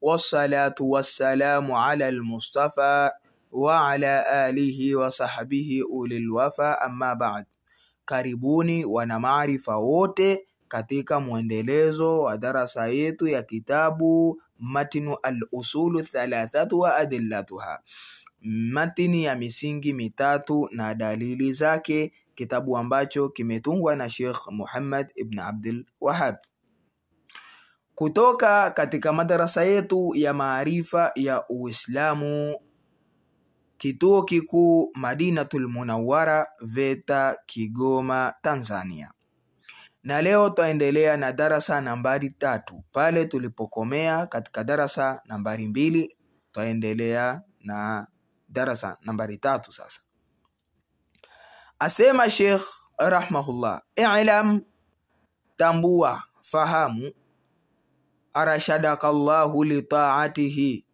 [0.01, 3.11] wassalatu wassalamu ala almustafa
[3.51, 6.29] wa ala alihi wa sahbihi ulil.
[6.81, 7.45] Amma baad,
[8.05, 16.95] karibuni wana maarifa wote katika mwendelezo wa darasa yetu ya kitabu matinu alusulu thalathatu wa
[16.95, 17.79] adillatuha,
[18.41, 25.85] matini ya misingi mitatu na dalili zake, kitabu ambacho kimetungwa na Sheikh Muhammad ibn Abdul
[26.01, 26.35] Wahhab
[27.95, 32.55] kutoka katika madarasa yetu ya maarifa ya Uislamu,
[33.77, 39.11] kituo kikuu Madinatul Munawwara, VETA, Kigoma, Tanzania
[40.03, 42.83] na leo twaendelea na darasa nambari tatu.
[42.91, 46.17] Pale tulipokomea katika darasa nambari mbili,
[46.51, 48.07] twaendelea na
[48.49, 50.01] darasa nambari tatu sasa.
[51.79, 52.61] Asema Sheikh
[52.97, 54.61] rahmahullah, i'lam,
[55.55, 57.11] tambua, fahamu,
[58.33, 60.85] arashadaka Allahu litaatihi,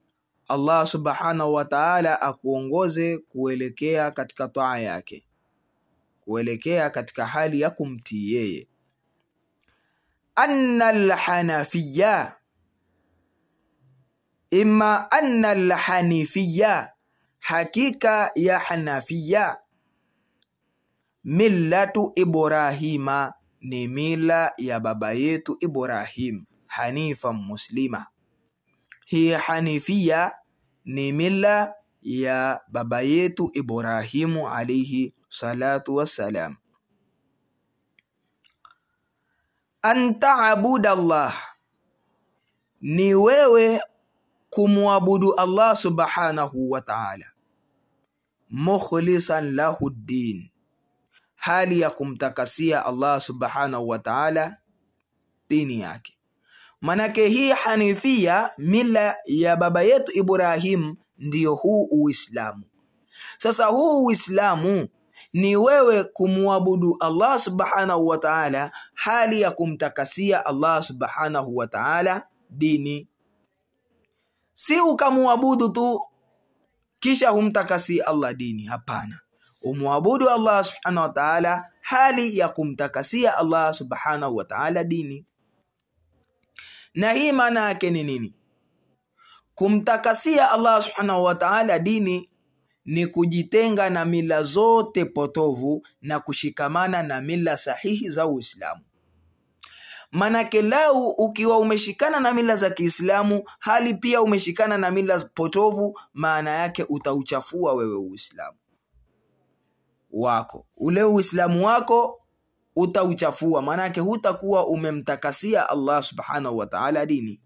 [0.50, 5.24] Allah subhanahu wa ta'ala akuongoze kuelekea katika taa yake,
[6.20, 8.68] kuelekea katika hali ya kumtii yeye.
[10.36, 12.38] Anna alhanafiya
[14.52, 16.92] imma anna alhanifiya,
[17.40, 19.58] hakika ya hanafiya,
[21.24, 26.46] millatu Ibrahima, ni mila ya baba yetu Ibrahim,
[26.78, 28.06] hanifa muslima.
[29.06, 30.32] Hii hanifia
[30.86, 36.56] ni mila ya baba yetu Ibrahimu alayhi salatu wassalam.
[39.88, 41.34] an taabuda Allah
[42.82, 43.80] ni wewe
[44.50, 47.26] kumwabudu Allah subhanahu wa ta'ala,
[48.52, 50.50] mukhlisan lahu ddin,
[51.36, 54.58] hali ya kumtakasia Allah subhanahu wa ta'ala
[55.50, 56.17] dini yake.
[56.82, 62.64] Manake hii hanifia, mila ya baba yetu Ibrahim, ndiyo huu Uislamu.
[63.38, 64.88] Sasa huu Uislamu
[65.34, 73.08] ni wewe kumwabudu Allah subhanahu wa ta'ala, hali ya kumtakasia Allah subhanahu wa ta'ala dini,
[74.54, 76.02] si ukamwabudu tu
[77.00, 78.64] kisha humtakasi Allah dini.
[78.66, 79.20] Hapana,
[79.62, 85.26] umwabudu Allah subhanahu wa ta'ala hali ya kumtakasia Allah subhanahu wa ta'ala dini.
[86.98, 88.34] Na hii maana yake ni nini?
[89.56, 92.30] Kumtakasia Allah subhanahu wataala dini
[92.86, 98.82] ni kujitenga na mila zote potovu na kushikamana na mila sahihi za Uislamu.
[100.12, 106.52] Manake lau ukiwa umeshikana na mila za Kiislamu hali pia umeshikana na mila potovu, maana
[106.52, 108.58] yake utauchafua wewe Uislamu
[110.12, 112.22] wako, ule Uislamu wako
[112.78, 117.42] utauchafua, maanake hutakuwa umemtakasia Allah subhanahu wataala dini.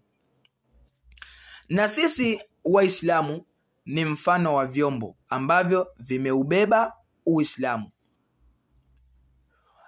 [1.68, 3.44] Na sisi Waislamu
[3.86, 6.92] ni mfano wa vyombo ambavyo vimeubeba
[7.26, 7.90] Uislamu.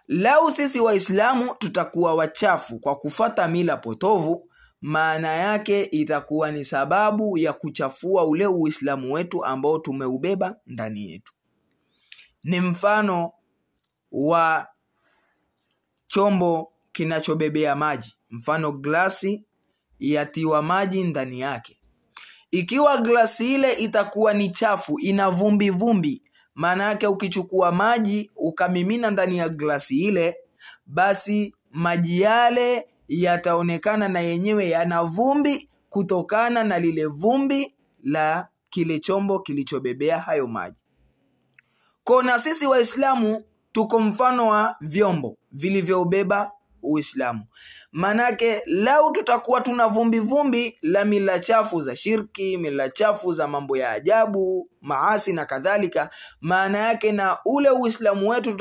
[0.09, 7.52] Lau sisi Waislamu tutakuwa wachafu kwa kufata mila potovu, maana yake itakuwa ni sababu ya
[7.52, 11.33] kuchafua ule Uislamu wetu ambao tumeubeba ndani yetu.
[12.44, 13.33] Ni mfano
[14.12, 14.66] wa
[16.15, 19.44] chombo kinachobebea maji, mfano glasi
[19.98, 21.81] yatiwa maji ndani yake.
[22.50, 26.23] Ikiwa glasi ile itakuwa ni chafu, ina vumbi vumbi,
[26.54, 30.37] maana yake ukichukua maji ukamimina ndani ya glasi ile,
[30.87, 39.38] basi maji yale yataonekana na yenyewe yana vumbi kutokana na lile vumbi la kile chombo
[39.38, 40.77] kilichobebea hayo maji.
[42.04, 43.44] Kwa na sisi Waislamu
[43.75, 46.50] tuko mfano wa vyombo vilivyobeba
[46.83, 47.44] Uislamu.
[47.92, 53.77] Manake lau tutakuwa tuna vumbi vumbi la mila chafu za shirki, mila chafu za mambo
[53.77, 56.10] ya ajabu, maasi na kadhalika,
[56.40, 58.56] maana yake na ule Uislamu wetu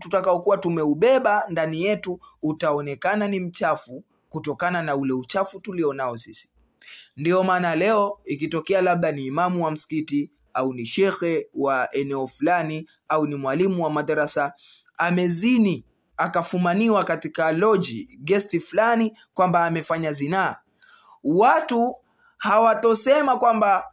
[0.00, 6.50] tutakaokuwa tumeubeba ndani yetu utaonekana ni mchafu kutokana na ule uchafu tulionao sisi.
[7.16, 12.88] Ndiyo maana leo ikitokea labda ni imamu wa msikiti au ni shekhe wa eneo fulani
[13.08, 14.52] au ni mwalimu wa madarasa
[14.98, 15.84] amezini
[16.16, 20.56] akafumaniwa katika loji gesti fulani kwamba amefanya zinaa,
[21.24, 21.96] watu
[22.38, 23.84] hawatosema kwamba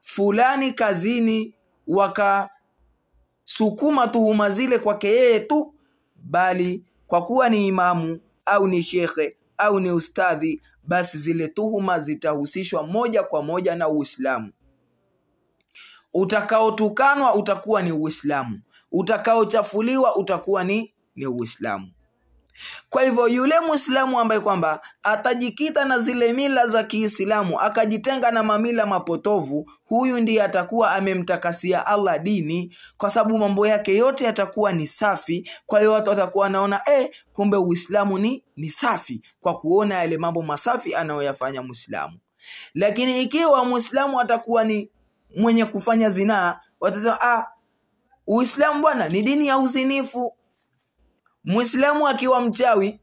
[0.00, 1.54] fulani kazini
[1.86, 2.48] wakasukuma
[4.10, 5.74] tuhuma zile kwake yeye tu,
[6.16, 12.82] bali kwa kuwa ni imamu au ni shekhe au ni ustadhi, basi zile tuhuma zitahusishwa
[12.86, 14.52] moja kwa moja na Uislamu.
[16.14, 18.60] Utakaotukanwa utakuwa ni Uislamu,
[18.92, 21.92] utakaochafuliwa utakuwa ni ni Uislamu.
[22.90, 28.86] Kwa hivyo yule Muislamu ambaye kwamba atajikita na zile mila za Kiislamu akajitenga na mamila
[28.86, 35.50] mapotovu, huyu ndiye atakuwa amemtakasia Allah dini, kwa sababu mambo yake yote yatakuwa ni safi.
[35.66, 40.42] Kwa hiyo watu watakuwa wanaona eh, kumbe Uislamu ni ni safi, kwa kuona yale mambo
[40.42, 42.18] masafi anayoyafanya Muislamu.
[42.74, 44.90] Lakini ikiwa Muislamu atakuwa ni
[45.36, 47.46] mwenye kufanya zinaa, watasema ah,
[48.26, 50.34] Uislamu bwana ni dini ya uzinifu
[51.44, 53.00] Muislamu akiwa mchawi,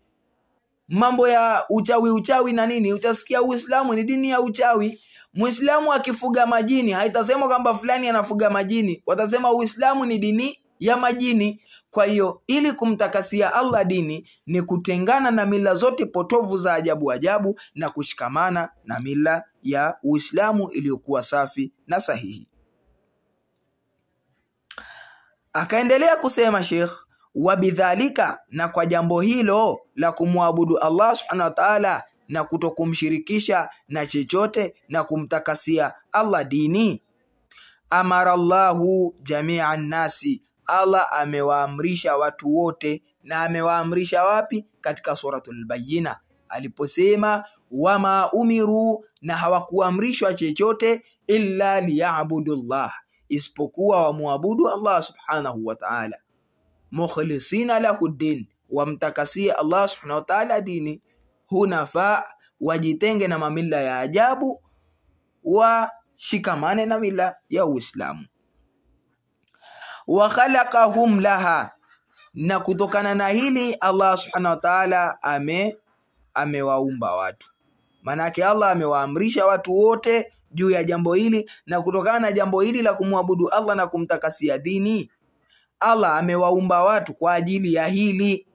[0.88, 5.00] mambo ya uchawi uchawi na nini, utasikia Uislamu ni dini ya uchawi.
[5.34, 11.62] Muislamu akifuga majini, haitasema kwamba fulani anafuga majini, watasema Uislamu ni dini ya majini.
[11.92, 17.60] Kwa hiyo ili kumtakasia Allah dini ni kutengana na mila zote potovu za ajabu ajabu
[17.76, 22.48] na kushikamana na mila ya Uislamu iliyokuwa safi na sahihi.
[25.54, 26.92] Akaendelea kusema Sheikh
[27.36, 34.74] wabidhalika, na kwa jambo hilo la kumwabudu Allah subhanahu wa ta'ala na kutokumshirikisha na chochote
[34.90, 37.02] na kumtakasia Allah dini,
[37.90, 43.04] amara Allahu jamia nnasi, Allah amewaamrisha watu wote.
[43.24, 44.66] Na amewaamrisha wapi?
[44.82, 52.94] Katika suratul Bayyina aliposema wama umiru, na hawakuamrishwa chochote illa liyabudu llah,
[53.30, 56.18] isipokuwa wamwabudu Allah subhanahu wa ta'ala
[56.92, 61.02] mukhlisina lahu din, wamtakasie Allah subhanahu wa ta'ala dini,
[61.48, 62.26] hunafa,
[62.62, 64.62] wajitenge na mamila ya ajabu,
[65.44, 68.26] washikamane na mila ya Uislamu.
[70.10, 71.72] Wa khalaqahum laha,
[72.34, 75.78] na kutokana na hili Allah subhanahu wa ta'ala ame
[76.34, 77.52] amewaumba watu,
[78.04, 82.94] maanake Allah amewaamrisha watu wote juu ya jambo hili, na kutokana na jambo hili la
[82.94, 85.12] kumwabudu Allah na kumtakasia dini
[85.80, 88.48] Allah amewaumba watu kwa ajili ya hili,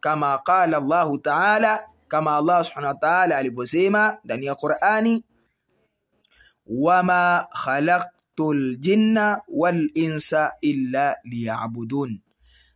[0.00, 5.24] kama qala Allahu taala, kama Allah subhanahu wa taala alivyosema ndani ya Qur'ani,
[6.66, 7.46] wama
[8.36, 9.88] khalaqtul jinna wal
[10.60, 12.20] illa liya'budun,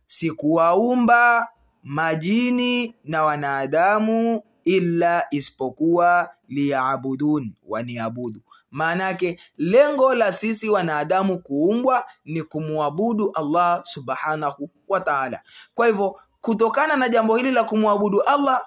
[0.05, 1.47] sikuwaumba
[1.83, 8.41] majini na wanadamu illa isipokuwa liya'budun, waniabudu
[8.71, 15.41] maana yake lengo la sisi wanadamu kuumbwa ni kumwabudu Allah subhanahu wa ta'ala.
[15.73, 18.61] Kwa hivyo kutokana na jambo hili la kumwabudu Allah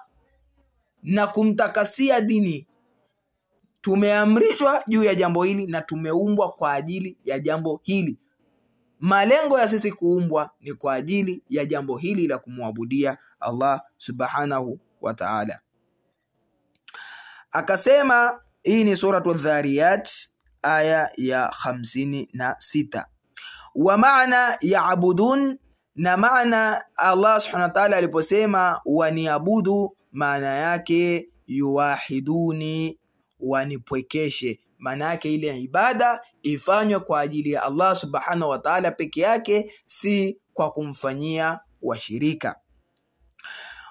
[1.03, 2.67] na kumtakasia dini,
[3.81, 8.17] tumeamrishwa juu ya jambo hili na tumeumbwa kwa ajili ya jambo hili.
[8.99, 15.13] Malengo ya sisi kuumbwa ni kwa ajili ya jambo hili la kumwabudia Allah subhanahu wa
[15.13, 15.59] ta'ala.
[17.51, 20.09] Akasema hii ni suratu Dhariyat
[20.61, 23.05] aya ya hamsini na sita.
[23.75, 25.57] Wa maana yaabudun,
[25.95, 32.99] na maana Allah subhanahu wa ta'ala aliposema waniabudu, maana yake yuwahiduni,
[33.41, 34.59] wanipwekeshe.
[34.77, 40.37] Maana yake ile ibada ifanywe kwa ajili ya Allah subhanahu wa ta'ala peke yake, si
[40.53, 42.55] kwa kumfanyia washirika.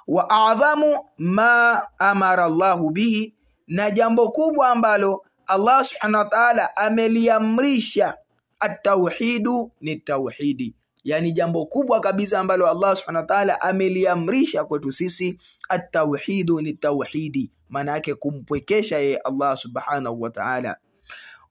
[0.06, 3.34] Wa adhamu ma amara Allahu bihi
[3.66, 8.16] na jambo kubwa ambalo Allah subhanahu wa ta'ala ameliamrisha
[8.60, 10.74] at-tauhidu ni tauhidi,
[11.04, 15.38] yani jambo kubwa kabisa ambalo Allah subhanahu wa ta'ala ameliamrisha kwetu sisi
[15.68, 20.76] at-tauhidu ni tauhidi, maana yake kumpwekesha yeye Allah subhanahu wa ta'ala.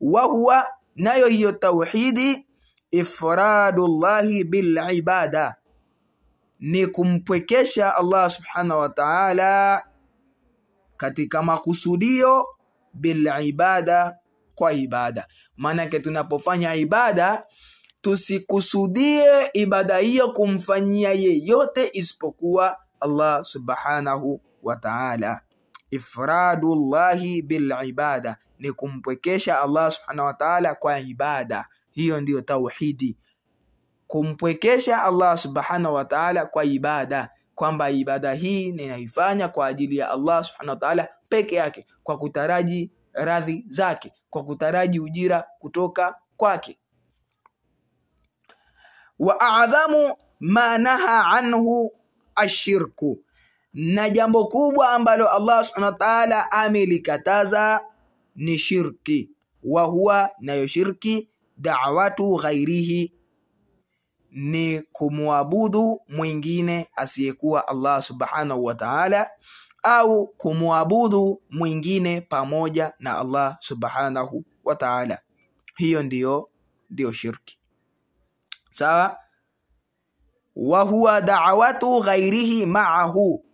[0.02, 2.46] Wa nayo hiyo tauhidi
[2.92, 5.56] ifradullahi bil ibada,
[6.60, 9.84] ni kumpwekesha Allah subhanahu wa ta'ala
[10.98, 12.46] katika makusudio
[12.94, 14.18] bil ibada,
[14.56, 15.28] kwa ibada.
[15.58, 17.44] Maanake tunapofanya ibada
[18.02, 25.42] tusikusudie ibada hiyo kumfanyia yeyote isipokuwa Allah subhanahu wa ta'ala.
[25.92, 31.66] Ifradullahi bilibada ni kumpwekesha Allah subhanahu wa ta'ala kwa ibada.
[31.92, 33.18] Hiyo ndiyo tauhidi,
[34.08, 40.44] kumpwekesha Allah subhanahu wa ta'ala kwa ibada, kwamba ibada hii ninaifanya kwa ajili ya Allah
[40.44, 46.80] subhanahu wa ta'ala peke yake, kwa kutaraji radhi zake, kwa kutaraji ujira kutoka kwake.
[49.20, 51.92] Wa a'dhamu ma naha anhu
[52.36, 53.24] ashirku,
[53.74, 57.82] na jambo kubwa ambalo Allah subhanahu wa ta'ala amelikataza
[58.36, 59.30] ni shirki.
[59.64, 63.14] Wa huwa nayo shirki da'watu ghairihi,
[64.32, 69.30] ni kumwabudu mwingine asiyekuwa Allah subhanahu wa ta'ala,
[69.84, 75.20] au kumwabudu mwingine pamoja na Allah subhanahu wa ta'ala.
[75.76, 76.50] Hiyo ndiyo
[76.90, 77.59] ndiyo shirki,
[78.72, 79.18] sawa.
[80.56, 83.46] Wa huwa da'watu ghairihi ma'ahu,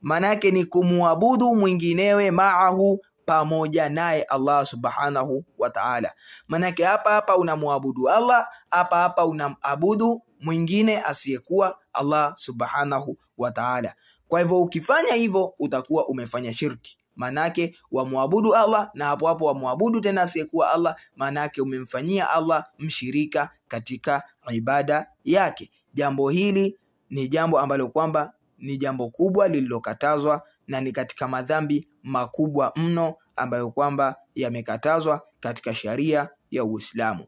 [0.00, 6.12] manake ni kumwabudu mwinginewe ma'ahu pamoja naye Allah subhanahu wa ta'ala.
[6.48, 13.94] Manake hapa hapa unamwabudu Allah, hapa hapa unamabudu mwingine asiyekuwa Allah subhanahu wa ta'ala.
[14.28, 20.22] Kwa hivyo ukifanya hivyo utakuwa umefanya shirki, manake wamwabudu Allah na hapo hapo wamwabudu tena
[20.22, 25.70] asiyekuwa Allah, maanake umemfanyia Allah mshirika katika ibada yake.
[25.94, 26.78] Jambo hili
[27.10, 33.70] ni jambo ambalo kwamba ni jambo kubwa lililokatazwa na ni katika madhambi makubwa mno ambayo
[33.70, 37.24] kwamba yamekatazwa katika sharia ya Uislamu.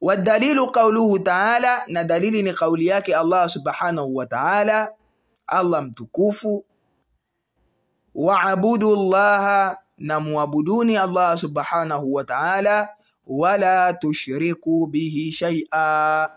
[0.00, 4.92] Wadalilu qauluhu taala, na dalili ni kauli yake Allah subhanahu wa taala,
[5.46, 6.64] Allah mtukufu,
[8.26, 12.88] waabudu llaha, na muabuduni Allah subhanahu wa taala,
[13.26, 16.30] wala tushriku bihi shay'a,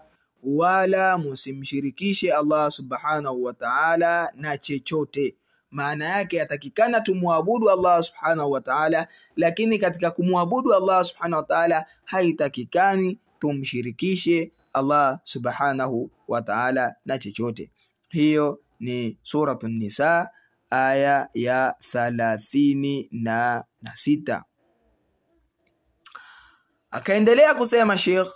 [0.43, 5.35] wala musimshirikishe Allah subhanahu wa taala na chochote
[5.73, 11.85] maana yake yatakikana tumwabudu Allah subhanahu wa ta'ala, lakini katika kumwabudu Allah subhanahu wa ta'ala
[12.05, 17.71] haitakikani tumshirikishe Allah subhanahu wa ta'ala na chochote.
[18.09, 20.29] Hiyo ni suratu Nisa
[20.69, 24.43] aya ya thalathini na, na sita.
[26.91, 28.27] Akaendelea kusema Sheikh,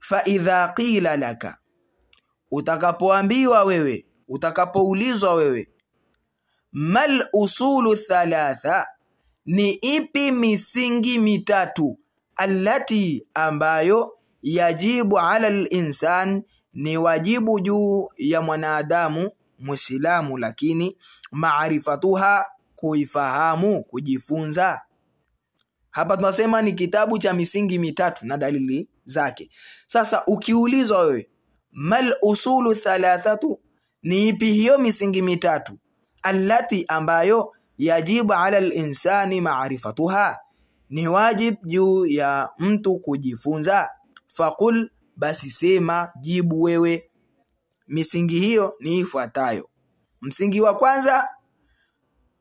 [0.00, 1.58] fa idha qila laka,
[2.50, 5.68] utakapoambiwa wewe, utakapoulizwa wewe
[6.72, 8.86] mal usulu thalatha,
[9.46, 11.98] ni ipi misingi mitatu,
[12.36, 16.42] allati ambayo yajibu ala linsan,
[16.72, 20.96] ni wajibu juu ya mwanadamu Muislamu, lakini
[21.30, 22.46] maarifatuha,
[22.76, 24.80] kuifahamu, kujifunza.
[25.90, 29.50] Hapa tunasema ni kitabu cha misingi mitatu na dalili zake.
[29.86, 31.30] Sasa ukiulizwa wewe
[31.72, 33.60] mal usulu thalathatu,
[34.02, 35.78] ni ipi hiyo misingi mitatu
[36.22, 40.38] allati ambayo yajibu ala linsani maarifatuha,
[40.90, 43.88] ni wajib juu ya mtu kujifunza.
[44.26, 47.07] Faqul, basi sema, jibu wewe.
[47.88, 49.68] Misingi hiyo ni ifuatayo.
[50.20, 51.28] Msingi wa kwanza,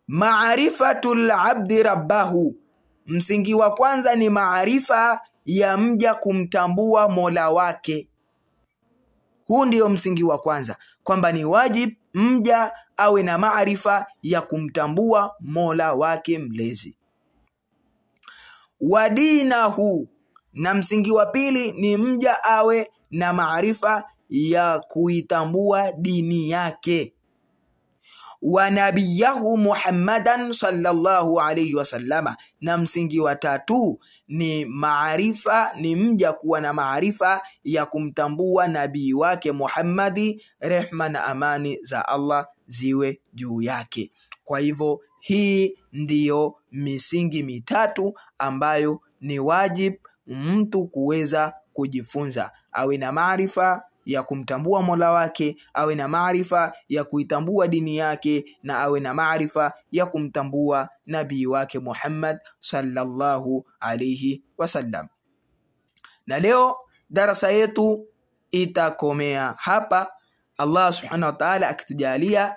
[0.07, 2.55] marifatu labdi rabbahu.
[3.05, 8.09] Msingi wa kwanza ni maarifa ya mja kumtambua mola wake.
[9.45, 15.93] Huu ndio msingi wa kwanza, kwamba ni wajib mja awe na maarifa ya kumtambua mola
[15.93, 16.97] wake mlezi.
[18.81, 20.07] Wa dinahu,
[20.53, 27.13] na msingi wa pili ni mja awe na maarifa ya kuitambua dini yake.
[28.41, 36.61] Wa nabiyahu Muhammadan sallallahu alayhi wasallama, na msingi wa tatu ni maarifa, ni mja kuwa
[36.61, 44.11] na maarifa ya kumtambua nabii wake Muhammadi, rehma na amani za Allah ziwe juu yake.
[44.43, 49.93] Kwa hivyo hii ndiyo misingi mitatu ambayo ni wajib
[50.28, 57.67] mtu kuweza kujifunza, awe na maarifa ya kumtambua mola wake, awe na maarifa ya kuitambua
[57.67, 65.07] dini yake, na awe na maarifa ya kumtambua nabii wake Muhammad sallallahu alayhi wasallam.
[66.27, 66.75] Na leo
[67.09, 68.07] darasa yetu
[68.51, 70.11] itakomea hapa.
[70.57, 72.55] Allah subhanahu wa ta'ala akitujalia,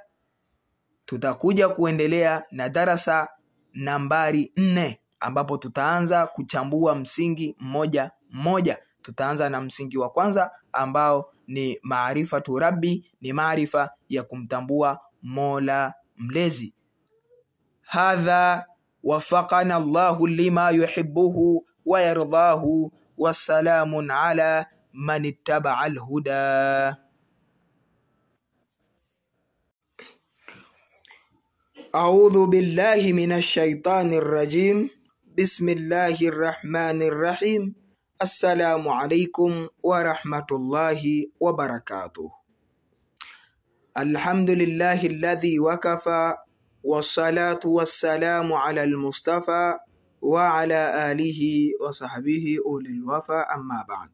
[1.06, 3.28] tutakuja kuendelea na darasa
[3.72, 11.79] nambari nne ambapo tutaanza kuchambua msingi mmoja mmoja Tutaanza na msingi wa kwanza ambao ni
[11.83, 16.73] maarifatu rabbi, ni maarifa ya kumtambua mola mlezi.
[17.81, 18.65] Hadha
[19.03, 26.97] wafaqana Allahu lima yuhibbuhu wa yardahu, wassalamun ala man ittabaa alhuda.
[31.95, 34.89] أعوذ بالله من الشيطان الرجيم
[35.37, 37.78] بسم الله الرحمن الرحيم
[38.20, 42.28] assalamu alaikum warahmatullahi wabarakatuh
[43.94, 46.38] alhamdulillahi alladhi wakafa
[46.84, 49.80] wassalatu wassalamu ala almustafa
[50.22, 54.10] wa ala alihi wa sahbihi ulilwafa amma ba'd.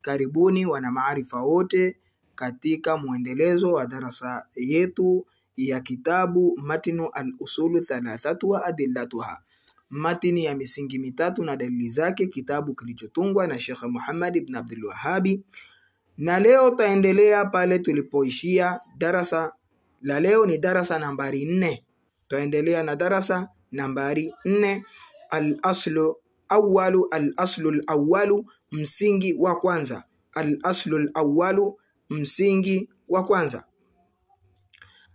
[0.00, 1.96] Karibuni wana maarifa wote
[2.34, 9.42] katika mwendelezo wa darasa yetu ya kitabu matnu al-usulu thalathatu wa adillatuha
[9.90, 15.42] matini ya misingi mitatu na dalili zake, kitabu kilichotungwa na Sheikh Muhammad ibn Abdul Wahhabi.
[16.18, 18.80] Na leo taendelea pale tulipoishia.
[18.98, 19.52] Darasa
[20.02, 21.84] la leo ni darasa nambari nne.
[22.28, 24.84] Taendelea na darasa nambari nne,
[25.30, 26.16] al-aslu
[26.48, 31.78] awalu, al-aslu al-awalu, msingi wa kwanza, al-aslu al-awalu,
[32.10, 33.64] msingi wa kwanza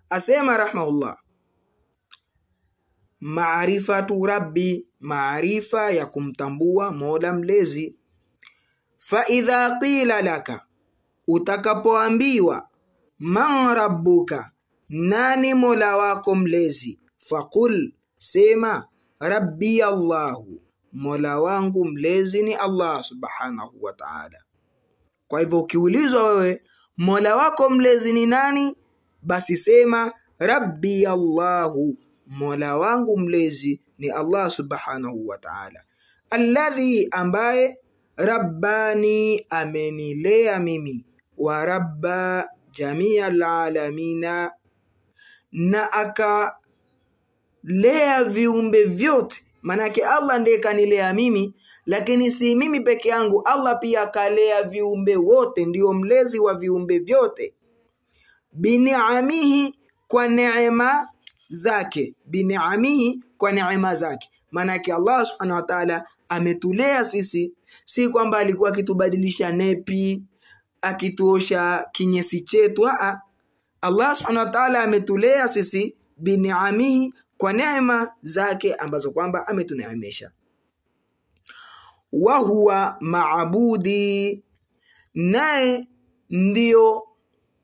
[0.09, 1.17] asema rahmaullah
[3.25, 7.95] maarifatu rabbi maarifa ya kumtambua mola mlezi.
[8.97, 10.65] Fa idha qila laka
[11.27, 12.69] utakapoambiwa
[13.19, 14.51] man rabbuka
[14.89, 16.99] nani mola wako mlezi?
[17.17, 18.87] Faqul sema
[19.19, 20.61] rabbi allahu
[20.93, 24.43] mola wangu mlezi ni allah subhanahu wa ta'ala.
[25.27, 26.61] Kwa hivyo ukiulizwa wewe
[26.97, 28.75] mola wako mlezi ni nani?
[29.21, 31.97] Basi sema rabbi Allahu,
[32.27, 35.83] mola wangu mlezi ni Allah subhanahu wa ta'ala,
[36.29, 37.77] alladhi, ambaye
[38.15, 41.05] rabbani, amenilea mimi,
[41.37, 44.51] wa rabba jamia alalamina,
[45.51, 46.53] na akalea
[48.29, 49.41] viumbe vyote.
[49.61, 51.55] Manake Allah ndiye kanilea mimi,
[51.85, 53.41] lakini si mimi peke yangu.
[53.41, 57.55] Allah pia akalea viumbe wote, ndiyo mlezi wa viumbe vyote
[58.55, 59.75] biniamihi
[60.07, 61.07] kwa neema
[61.55, 64.29] zake, biniamihi kwa neema zake.
[64.51, 67.53] Maanake Allah subhanahu wataala ametulea sisi,
[67.85, 70.23] si kwamba alikuwa akitubadilisha nepi
[70.81, 72.87] akituosha kinyesi chetu.
[72.89, 73.19] Aa,
[73.81, 80.31] Allah subhanahu wataala ametulea sisi biniamihi kwa neema zake ambazo kwamba ametuneemesha.
[82.11, 84.43] wahuwa maabudi,
[85.13, 85.87] naye
[86.29, 87.03] ndiyo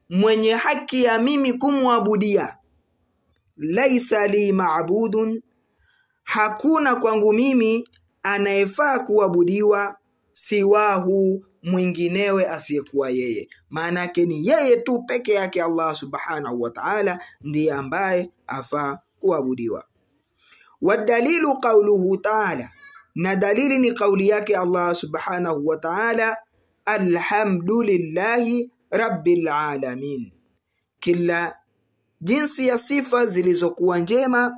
[0.10, 2.58] mwenye haki ya mimi kumwabudia.
[3.62, 5.42] Laisa li maabudun,
[6.24, 7.88] hakuna kwangu mimi
[8.24, 9.98] anayefaa kuabudiwa
[10.34, 13.50] siwahu, mwinginewe asiyekuwa yeye.
[13.70, 19.86] Maana yake ni yeye tu peke yake, Allah subhanahu wa ta'ala ndiye ambaye afaa kuabudiwa.
[20.82, 22.70] Wadalilu qauluhu ta'ala,
[23.16, 26.38] na dalili ni kauli yake Allah subhanahu wa ta'ala,
[26.86, 30.32] alhamdulillahi rabbil alamin.
[31.00, 31.61] Kila
[32.22, 34.54] jinsi ya sifa zilizokuwa njema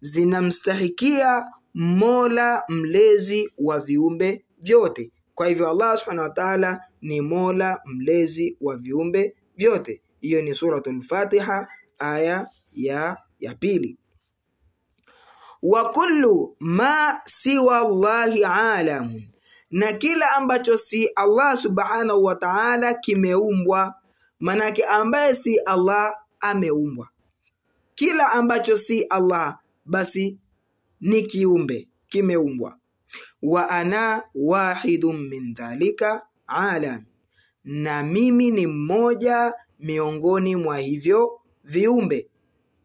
[0.00, 1.46] zinamstahikia
[1.78, 5.10] Mola mlezi wa viumbe vyote.
[5.34, 10.02] Kwa hivyo Allah subhanahu wa ta'ala ni Mola mlezi wa viumbe vyote.
[10.20, 11.68] Hiyo ni suratul Fatiha
[11.98, 13.98] aya ya ya pili.
[15.62, 19.22] Wa kullu ma siwa llahi alamun
[19.70, 23.94] na kila ambacho si Allah subhanahu wa ta'ala kimeumbwa,
[24.40, 26.14] manake ambaye si Allah
[26.48, 27.08] ameumbwa.
[27.94, 30.38] Kila ambacho si Allah basi
[31.00, 32.78] ni kiumbe kimeumbwa.
[33.42, 37.04] Wa ana wahidun min dhalika alam,
[37.64, 42.28] na mimi ni mmoja miongoni mwa hivyo viumbe.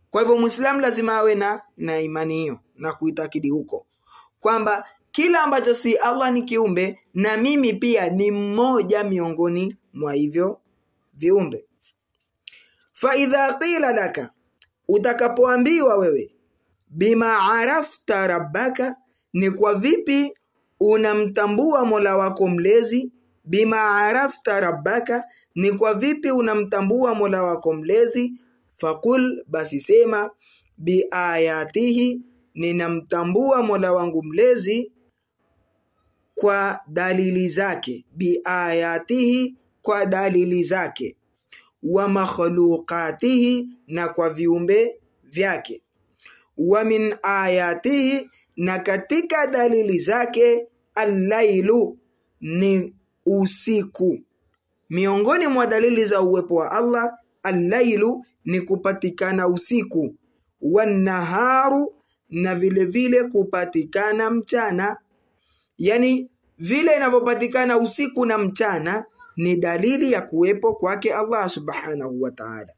[0.09, 3.85] Kwa hivyo Muislamu lazima awe na, na imani hiyo na kuitakidi huko
[4.39, 10.61] kwamba kila ambacho si Allah ni kiumbe na mimi pia ni mmoja miongoni mwa hivyo
[11.13, 11.65] viumbe.
[13.01, 14.29] Fa idha qila laka,
[14.87, 16.31] utakapoambiwa wewe,
[16.89, 18.95] bima arafta rabbaka,
[19.33, 20.33] ni kwa vipi
[20.79, 23.11] unamtambua mola wako mlezi.
[23.45, 25.23] Bima arafta rabbaka,
[25.55, 28.33] ni kwa vipi unamtambua mola wako mlezi.
[28.77, 30.29] Fakul, basi sema,
[30.77, 32.21] biayatihi,
[32.55, 34.91] ninamtambua mola wangu mlezi
[36.35, 41.15] kwa dalili zake, biayatihi, kwa dalili zake,
[41.83, 45.81] wa makhluqatihi, na kwa viumbe vyake,
[46.57, 51.97] wa min ayatihi, na katika dalili zake, allailu,
[52.41, 54.19] ni usiku.
[54.89, 60.15] Miongoni mwa dalili za uwepo wa Allah, allailu ni kupatikana usiku,
[60.61, 61.93] wanaharu
[62.29, 64.97] na vile vile kupatikana mchana.
[65.77, 69.05] Yani vile inavyopatikana usiku na mchana
[69.41, 72.73] ni dalili ya kuwepo kwake Allah subhanahu wa ta'ala.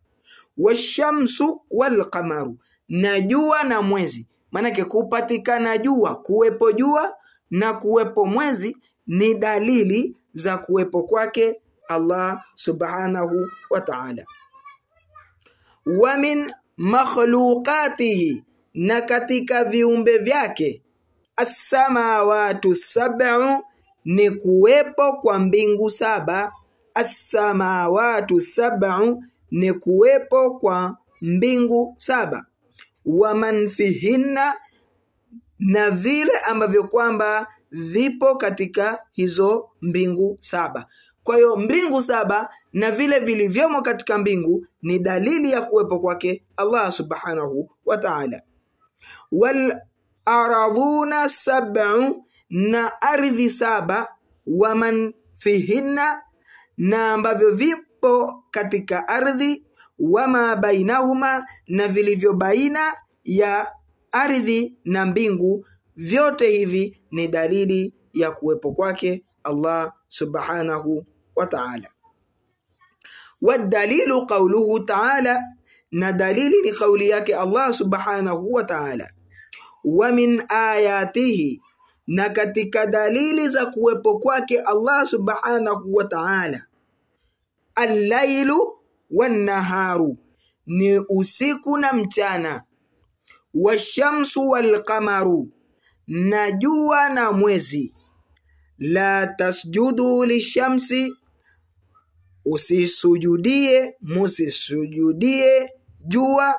[0.57, 2.57] Washamsu walqamaru,
[2.89, 4.28] na jua na mwezi.
[4.51, 7.16] Maanake kupatikana jua, kuwepo jua
[7.51, 14.26] na kuwepo mwezi ni dalili za kuwepo kwake Allah subhanahu wa ta'ala.
[15.86, 18.43] Wa min makhluqatihi,
[18.74, 20.82] na katika viumbe vyake
[21.36, 23.64] assamawatu sab'u,
[24.06, 26.51] ni kuwepo kwa mbingu saba.
[26.93, 32.45] Assamawatu sab'u, ni kuwepo kwa mbingu saba.
[33.06, 34.54] Wa man fihinna,
[35.60, 40.86] na vile ambavyo kwamba vipo katika hizo mbingu saba.
[41.24, 46.91] Kwa hiyo mbingu saba na vile vilivyomo katika mbingu ni dalili ya kuwepo kwake Allah
[46.91, 48.41] subhanahu wa ta'ala.
[49.32, 49.82] Wal
[50.26, 54.08] aradhuna sab'u, na ardhi saba.
[54.45, 56.22] Waman fihinna,
[56.78, 59.66] na ambavyo vipo katika ardhi.
[59.99, 62.93] Wama bainahuma, na vilivyo baina
[63.24, 63.72] ya
[64.12, 71.89] ardhi na mbingu, vyote hivi ni dalili ya kuwepo kwake Allah subhanahu wa ta'ala.
[73.41, 75.41] Wadalilu qauluhu ta'ala,
[75.91, 79.10] na dalili ni kauli yake Allah subhanahu wa ta'ala.
[79.84, 81.62] Wa min ayatihi,
[82.08, 86.66] na katika dalili za kuwepo kwake Allah subhanahu wa ta'ala,
[87.76, 88.80] allailu
[89.12, 90.18] wannaharu,
[90.66, 92.64] ni usiku na mchana,
[93.54, 95.49] washamsu walqamaru,
[96.08, 97.93] na jua na mwezi.
[98.78, 101.16] La tasjudu lishamsi,
[102.45, 105.70] usisujudie musisujudie
[106.08, 106.56] jua,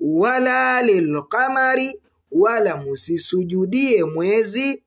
[0.00, 4.81] wala lilqamari, wala musisujudie mwezi.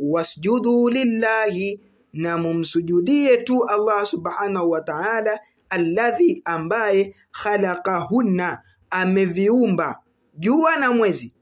[0.00, 1.80] Wasjudu lillahi,
[2.12, 8.58] na mumsujudie tu Allah subhanahu wa ta'ala, alladhi, ambaye khalaqahunna,
[8.90, 9.98] ameviumba
[10.38, 11.34] jua na mwezi.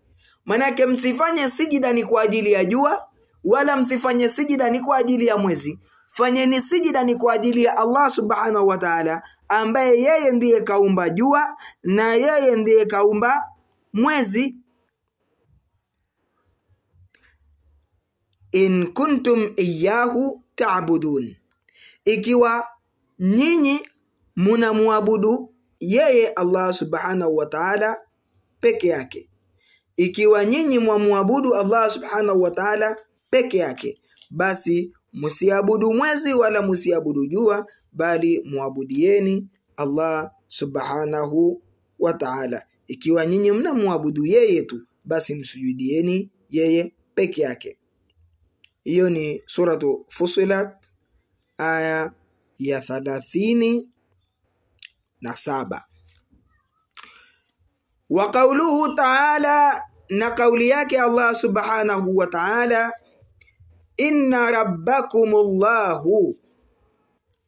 [0.44, 3.06] Manake msifanye sijida ni kwa ajili ya jua,
[3.44, 5.78] wala msifanye sijida ni kwa ajili ya mwezi.
[6.08, 11.56] Fanyeni sijida ni kwa ajili ya Allah subhanahu wa ta'ala, ambaye yeye ndiye kaumba jua
[11.82, 13.42] na yeye ndiye kaumba
[13.92, 14.56] mwezi.
[18.52, 21.36] In kuntum iyahu taabudun,
[22.04, 22.64] ikiwa
[23.18, 23.80] nyinyi
[24.36, 27.96] munamwabudu yeye Allah subhanahu wa ta'ala
[28.60, 29.28] peke yake
[29.98, 32.96] ikiwa nyinyi mwamwabudu Allah subhanahu wa ta'ala
[33.30, 41.62] peke yake, basi musiabudu mwezi wala musiabudu jua, bali muabudieni Allah subhanahu
[41.98, 42.62] wa ta'ala.
[42.86, 47.77] Ikiwa nyinyi mnamwabudu yeye tu, basi msujudieni yeye peke yake.
[48.84, 50.74] Hiyo ni suratu Fusilat
[51.58, 52.12] aya
[52.58, 53.88] ya thalathini
[55.20, 55.84] na saba.
[58.10, 62.92] Wa qauluhu ta'ala, na kauli yake Allah subhanahu wa ta'ala,
[63.96, 66.36] inna rabbakumullahu,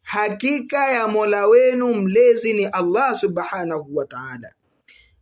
[0.03, 4.53] hakika ya mola wenu mlezi ni Allah subhanahu wa ta'ala,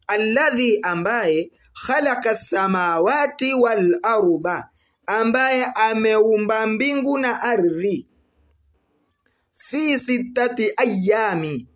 [0.06, 1.50] alladhi, ambaye
[1.86, 4.70] khalaqa samawati wal arda,
[5.08, 8.06] ambaye ameumba mbingu na ardhi,
[9.54, 11.66] fi sittati ayami,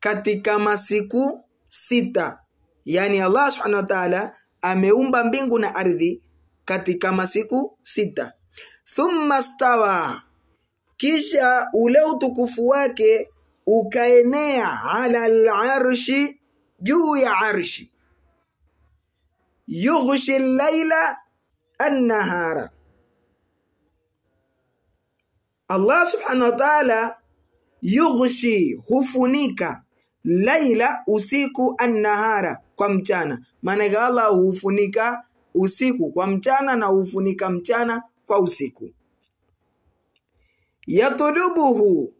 [0.00, 2.40] katika masiku sita
[2.84, 4.22] Yani Allah subhanahu wa ta'ala
[4.62, 6.22] ameumba mbingu na ardhi
[6.64, 8.32] katika masiku sita.
[8.84, 10.22] Thumma stawa,
[10.96, 13.30] kisha ule utukufu wake
[13.66, 16.40] ukaenea ala al-arshi,
[16.80, 17.92] juu ya arshi.
[19.66, 21.18] Yughshi al-laila
[21.80, 22.70] an-nahara,
[25.68, 27.16] Allah subhanahu wa ta'ala
[27.82, 29.82] yughshi, hufunika
[30.24, 33.44] laila usiku, annahara kwa mchana.
[33.62, 35.22] Maana Allah hufunika
[35.54, 38.90] usiku kwa mchana na hufunika mchana kwa usiku.
[40.86, 42.12] Yatulubuhu,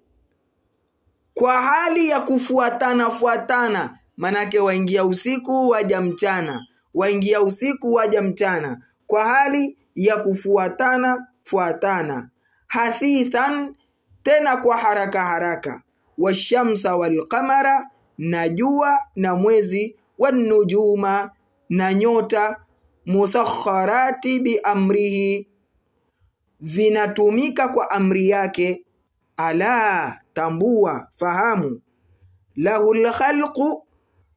[1.35, 9.25] kwa hali ya kufuatana fuatana, manake waingia usiku waja mchana, waingia usiku waja mchana, kwa
[9.25, 12.31] hali ya kufuatana fuatana.
[12.67, 13.75] Hathithan,
[14.23, 15.83] tena kwa haraka haraka.
[16.19, 21.31] Washamsa walqamara, na jua na mwezi, wanujuma,
[21.69, 22.57] na nyota,
[23.07, 25.49] musakharati biamrihi,
[26.61, 28.85] vinatumika kwa amri yake.
[29.37, 31.81] Ala, tambua, fahamu,
[32.57, 33.87] lahu lkhalqu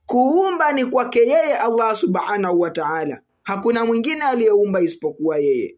[0.05, 5.77] kuumba ni kwake yeye Allah subhanahu wa ta'ala, hakuna mwingine aliyeumba isipokuwa yeye.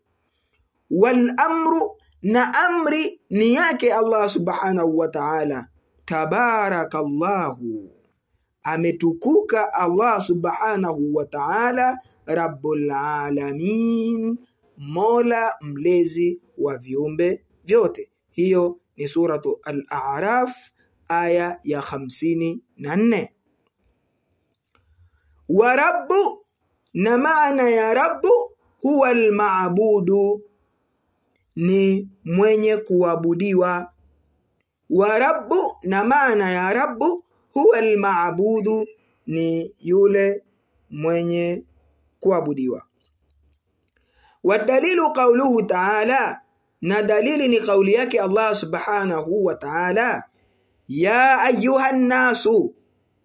[0.91, 5.67] Wal amru, na amri ni yake Allah subhanahu wa ta'ala.
[6.05, 7.91] Tabarakallahu,
[8.63, 12.89] ametukuka Allah subhanahu wa ta'ala rabbul
[14.77, 20.71] mola mlezi wa viumbe vyote hiyo ni suratu al-a'raf
[21.07, 23.33] aya ya hamsini na nne
[25.49, 26.44] wa rabbu
[26.95, 30.41] na maana ya rabbu huwa almaabudu
[31.55, 33.91] ni mwenye kuabudiwa.
[34.89, 37.23] Wa rabbu na maana ya rabbu
[37.53, 38.87] huwa almaabudu
[39.27, 40.43] ni yule
[40.89, 41.63] mwenye
[42.19, 42.81] kuabudiwa.
[44.43, 46.41] Wadalilu qauluhu taala
[46.81, 50.23] na dalili ni kauli yake Allah subhanahu wa ta'ala.
[50.87, 52.73] Ya ayuha nnasu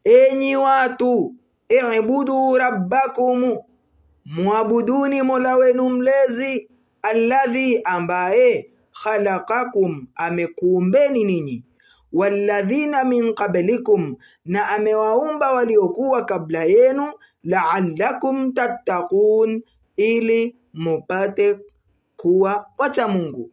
[0.04, 1.34] enyi watu
[1.70, 3.58] ibudu rabbakum
[4.26, 6.68] muabuduni mola wenu mlezi
[7.02, 8.70] alladhi ambaye
[9.02, 11.64] khalaqakum amekuumbeni ninyi.
[12.12, 17.06] Walladhina min qablikum na amewaumba waliokuwa kabla yenu
[17.44, 19.62] la'allakum tattaqun
[19.96, 21.58] ili mupate
[22.16, 23.50] kuwa wacha Mungu.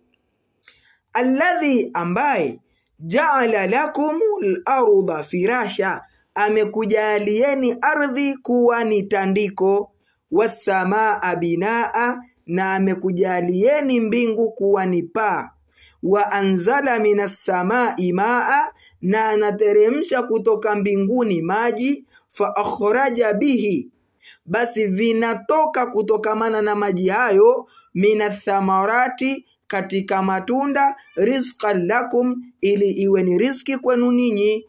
[1.13, 2.59] Alladhi ambaye
[2.99, 6.01] jaala lakum al-ardha firasha
[6.37, 9.91] amekujalieni ardhi kuwa ni tandiko
[10.31, 15.49] wasamaa binaa na amekujalieni mbingu kuwa ni paa.
[16.03, 18.67] Wa anzala minas samai maa
[19.01, 23.89] na anateremsha kutoka mbinguni maji fa akhraja bihi.
[24.45, 33.77] Basi vinatoka kutokamana na maji hayo minathamarati katika matunda rizqan lakum ili iwe ni riziki
[33.77, 34.65] kwenu ninyi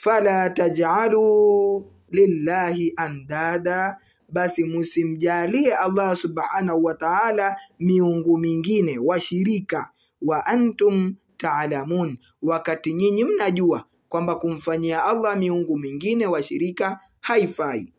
[0.00, 4.00] fala taj'alu lillahi andada
[4.32, 9.92] basi musimjalie Allah subhanahu wa ta'ala miungu mingine washirika
[10.24, 17.92] wa antum taalamun wakati nyinyi mnajua kwamba kumfanyia Allah miungu mingine washirika haifai.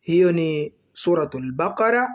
[0.00, 2.08] Hiyo ni suratul baqara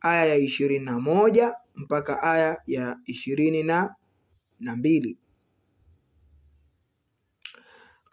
[0.00, 3.96] aya ya ishirini na moja mpaka aya ya ishirini na
[4.76, 5.18] mbili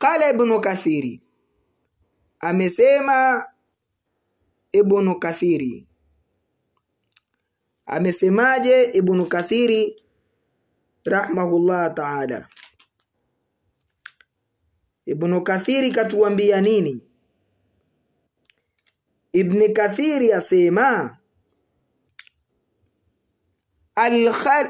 [0.01, 1.13] qala ibnu kathiri
[2.49, 3.17] amesema
[4.79, 5.73] ibnu kathiri
[7.85, 9.81] amesemaje ibnu kathiri
[11.05, 12.47] rahmahullah taala.
[15.05, 17.01] Ibnu kathiri katuambia nini?
[19.33, 21.17] Ibni kathiri asema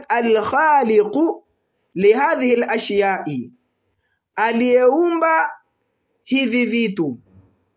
[0.10, 1.44] alkhaliqu
[1.96, 3.52] lihadhihi lashyai
[4.36, 5.52] aliyeumba
[6.24, 7.18] hivi vitu.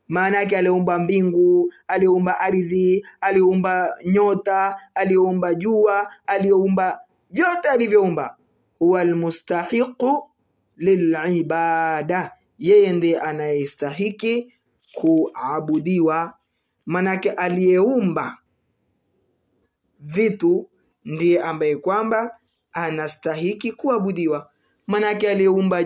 [0.09, 7.00] Maana yake aliumba mbingu aliumba ardhi aliumba nyota aliumba jua aliumba
[7.30, 8.36] vyote alivyoumba.
[8.78, 10.30] Huwa lmustahiqu
[10.76, 12.32] lilibada.
[12.59, 14.52] Yeye ndiye anayestahiki
[14.94, 16.34] kuabudiwa.
[16.86, 18.38] Manake aliyeumba
[20.00, 20.70] vitu
[21.05, 22.38] ndiye ambaye kwamba
[22.72, 24.50] anastahiki kuabudiwa.
[24.86, 25.84] Manake aliyeumba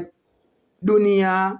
[0.82, 1.58] dunia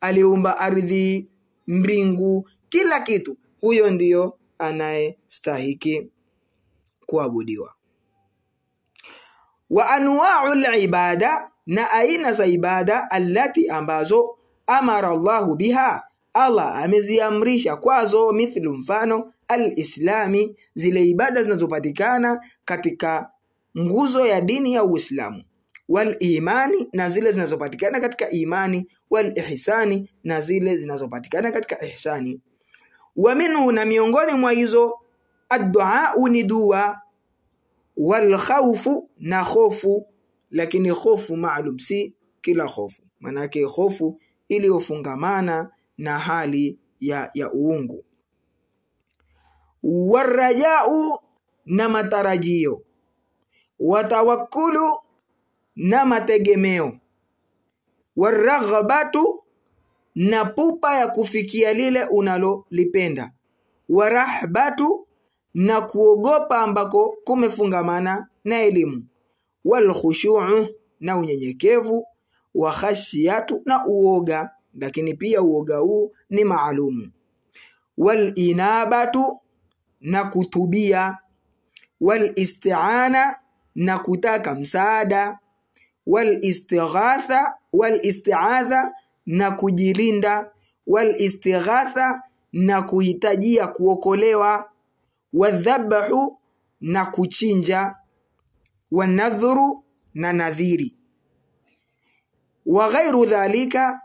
[0.00, 1.28] aliumba ardhi
[1.66, 3.36] mbingu kila kitu.
[3.60, 6.10] Huyo ndiyo anayestahiki
[7.06, 7.74] kuabudiwa.
[9.70, 16.02] Wa anwa'u libada na aina za ibada allati ambazo amara Allahu biha
[16.32, 23.30] Allah ameziamrisha kwazo mithlu mfano alislami zile ibada zinazopatikana katika
[23.78, 25.44] nguzo ya dini ya Uislamu
[25.88, 32.40] wal imani na zile zinazopatikana katika imani wal ihsani na zile zinazopatikana katika ihsani.
[33.16, 34.98] Wa minhu na miongoni mwa hizo
[35.48, 37.00] adduau ni dua
[37.96, 38.40] wal
[39.18, 40.06] na hofu.
[40.50, 43.02] Lakini hofu maalum si kila hofu.
[43.20, 48.04] Manake hofu iliyofungamana na hali ya, ya uungu.
[49.82, 51.20] Warajau
[51.66, 52.82] na matarajio.
[53.78, 55.00] Watawakulu
[55.76, 56.98] na mategemeo.
[58.16, 59.42] Waraghbatu
[60.14, 63.32] na pupa ya kufikia lile unalolipenda.
[63.88, 65.06] Warahbatu
[65.54, 69.06] na kuogopa ambako kumefungamana na elimu.
[69.64, 70.68] Walkhushu'u
[71.00, 72.06] na unyenyekevu.
[72.54, 77.10] Wa khashiyatu na uoga lakini pia uoga huu ni maalumu.
[77.98, 79.40] Walinabatu
[80.00, 81.18] na kutubia.
[82.00, 83.36] Walisti'ana
[83.74, 85.38] na kutaka msaada
[86.06, 88.92] walistighatha walisti'adha
[89.26, 90.50] na kujilinda
[90.86, 94.70] walistighatha na kuhitajia kuokolewa
[95.32, 96.38] wadhabahu
[96.80, 97.94] na kuchinja
[98.90, 99.84] wanadhuru
[100.14, 100.94] na nadhiri
[102.66, 104.00] wa ghairu dhalika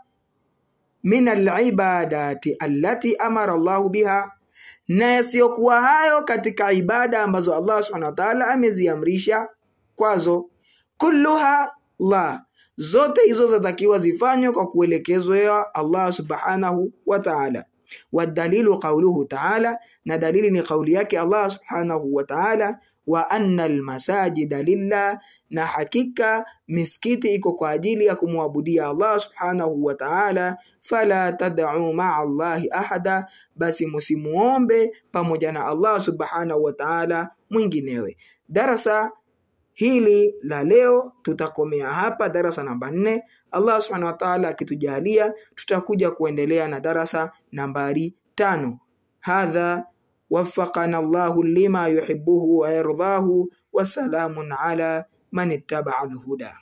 [1.04, 4.30] min alibadati allati amara Allahu biha,
[4.88, 9.48] na yasiyokuwa hayo katika ibada ambazo Allah subhanahu wa ta'ala ameziamrisha
[9.94, 10.48] kwazo.
[10.98, 11.70] Kulluha
[12.10, 12.44] la,
[12.76, 17.64] zote hizo zatakiwa zifanywe kwa kuelekezwa Allah subhanahu wa ta'ala.
[18.12, 24.62] Wadalilu qauluhu ta'ala, na dalili ni kauli yake Allah subhanahu wa ta'ala wa anna almasajida
[24.62, 25.18] lillah,
[25.50, 30.56] na hakika misikiti iko kwa ajili ya kumwabudia Allah subhanahu wa ta'ala.
[30.80, 33.26] Fala tad'u ma'a Allahi ahada,
[33.56, 38.16] basi musimuombe pamoja na Allah subhanahu wa ta'ala mwinginewe.
[38.48, 39.10] Darasa
[39.72, 43.22] hili la leo tutakomea hapa darasa namba nne.
[43.50, 48.78] Allah subhanahu wa ta'ala akitujalia, tutakuja kuendelea na darasa nambari tano.
[49.20, 49.86] Hadha
[50.30, 56.56] waffaqana Allahu lima yuhibbuhu wa yardahu, wasalamun ala man ittaba'a alhuda.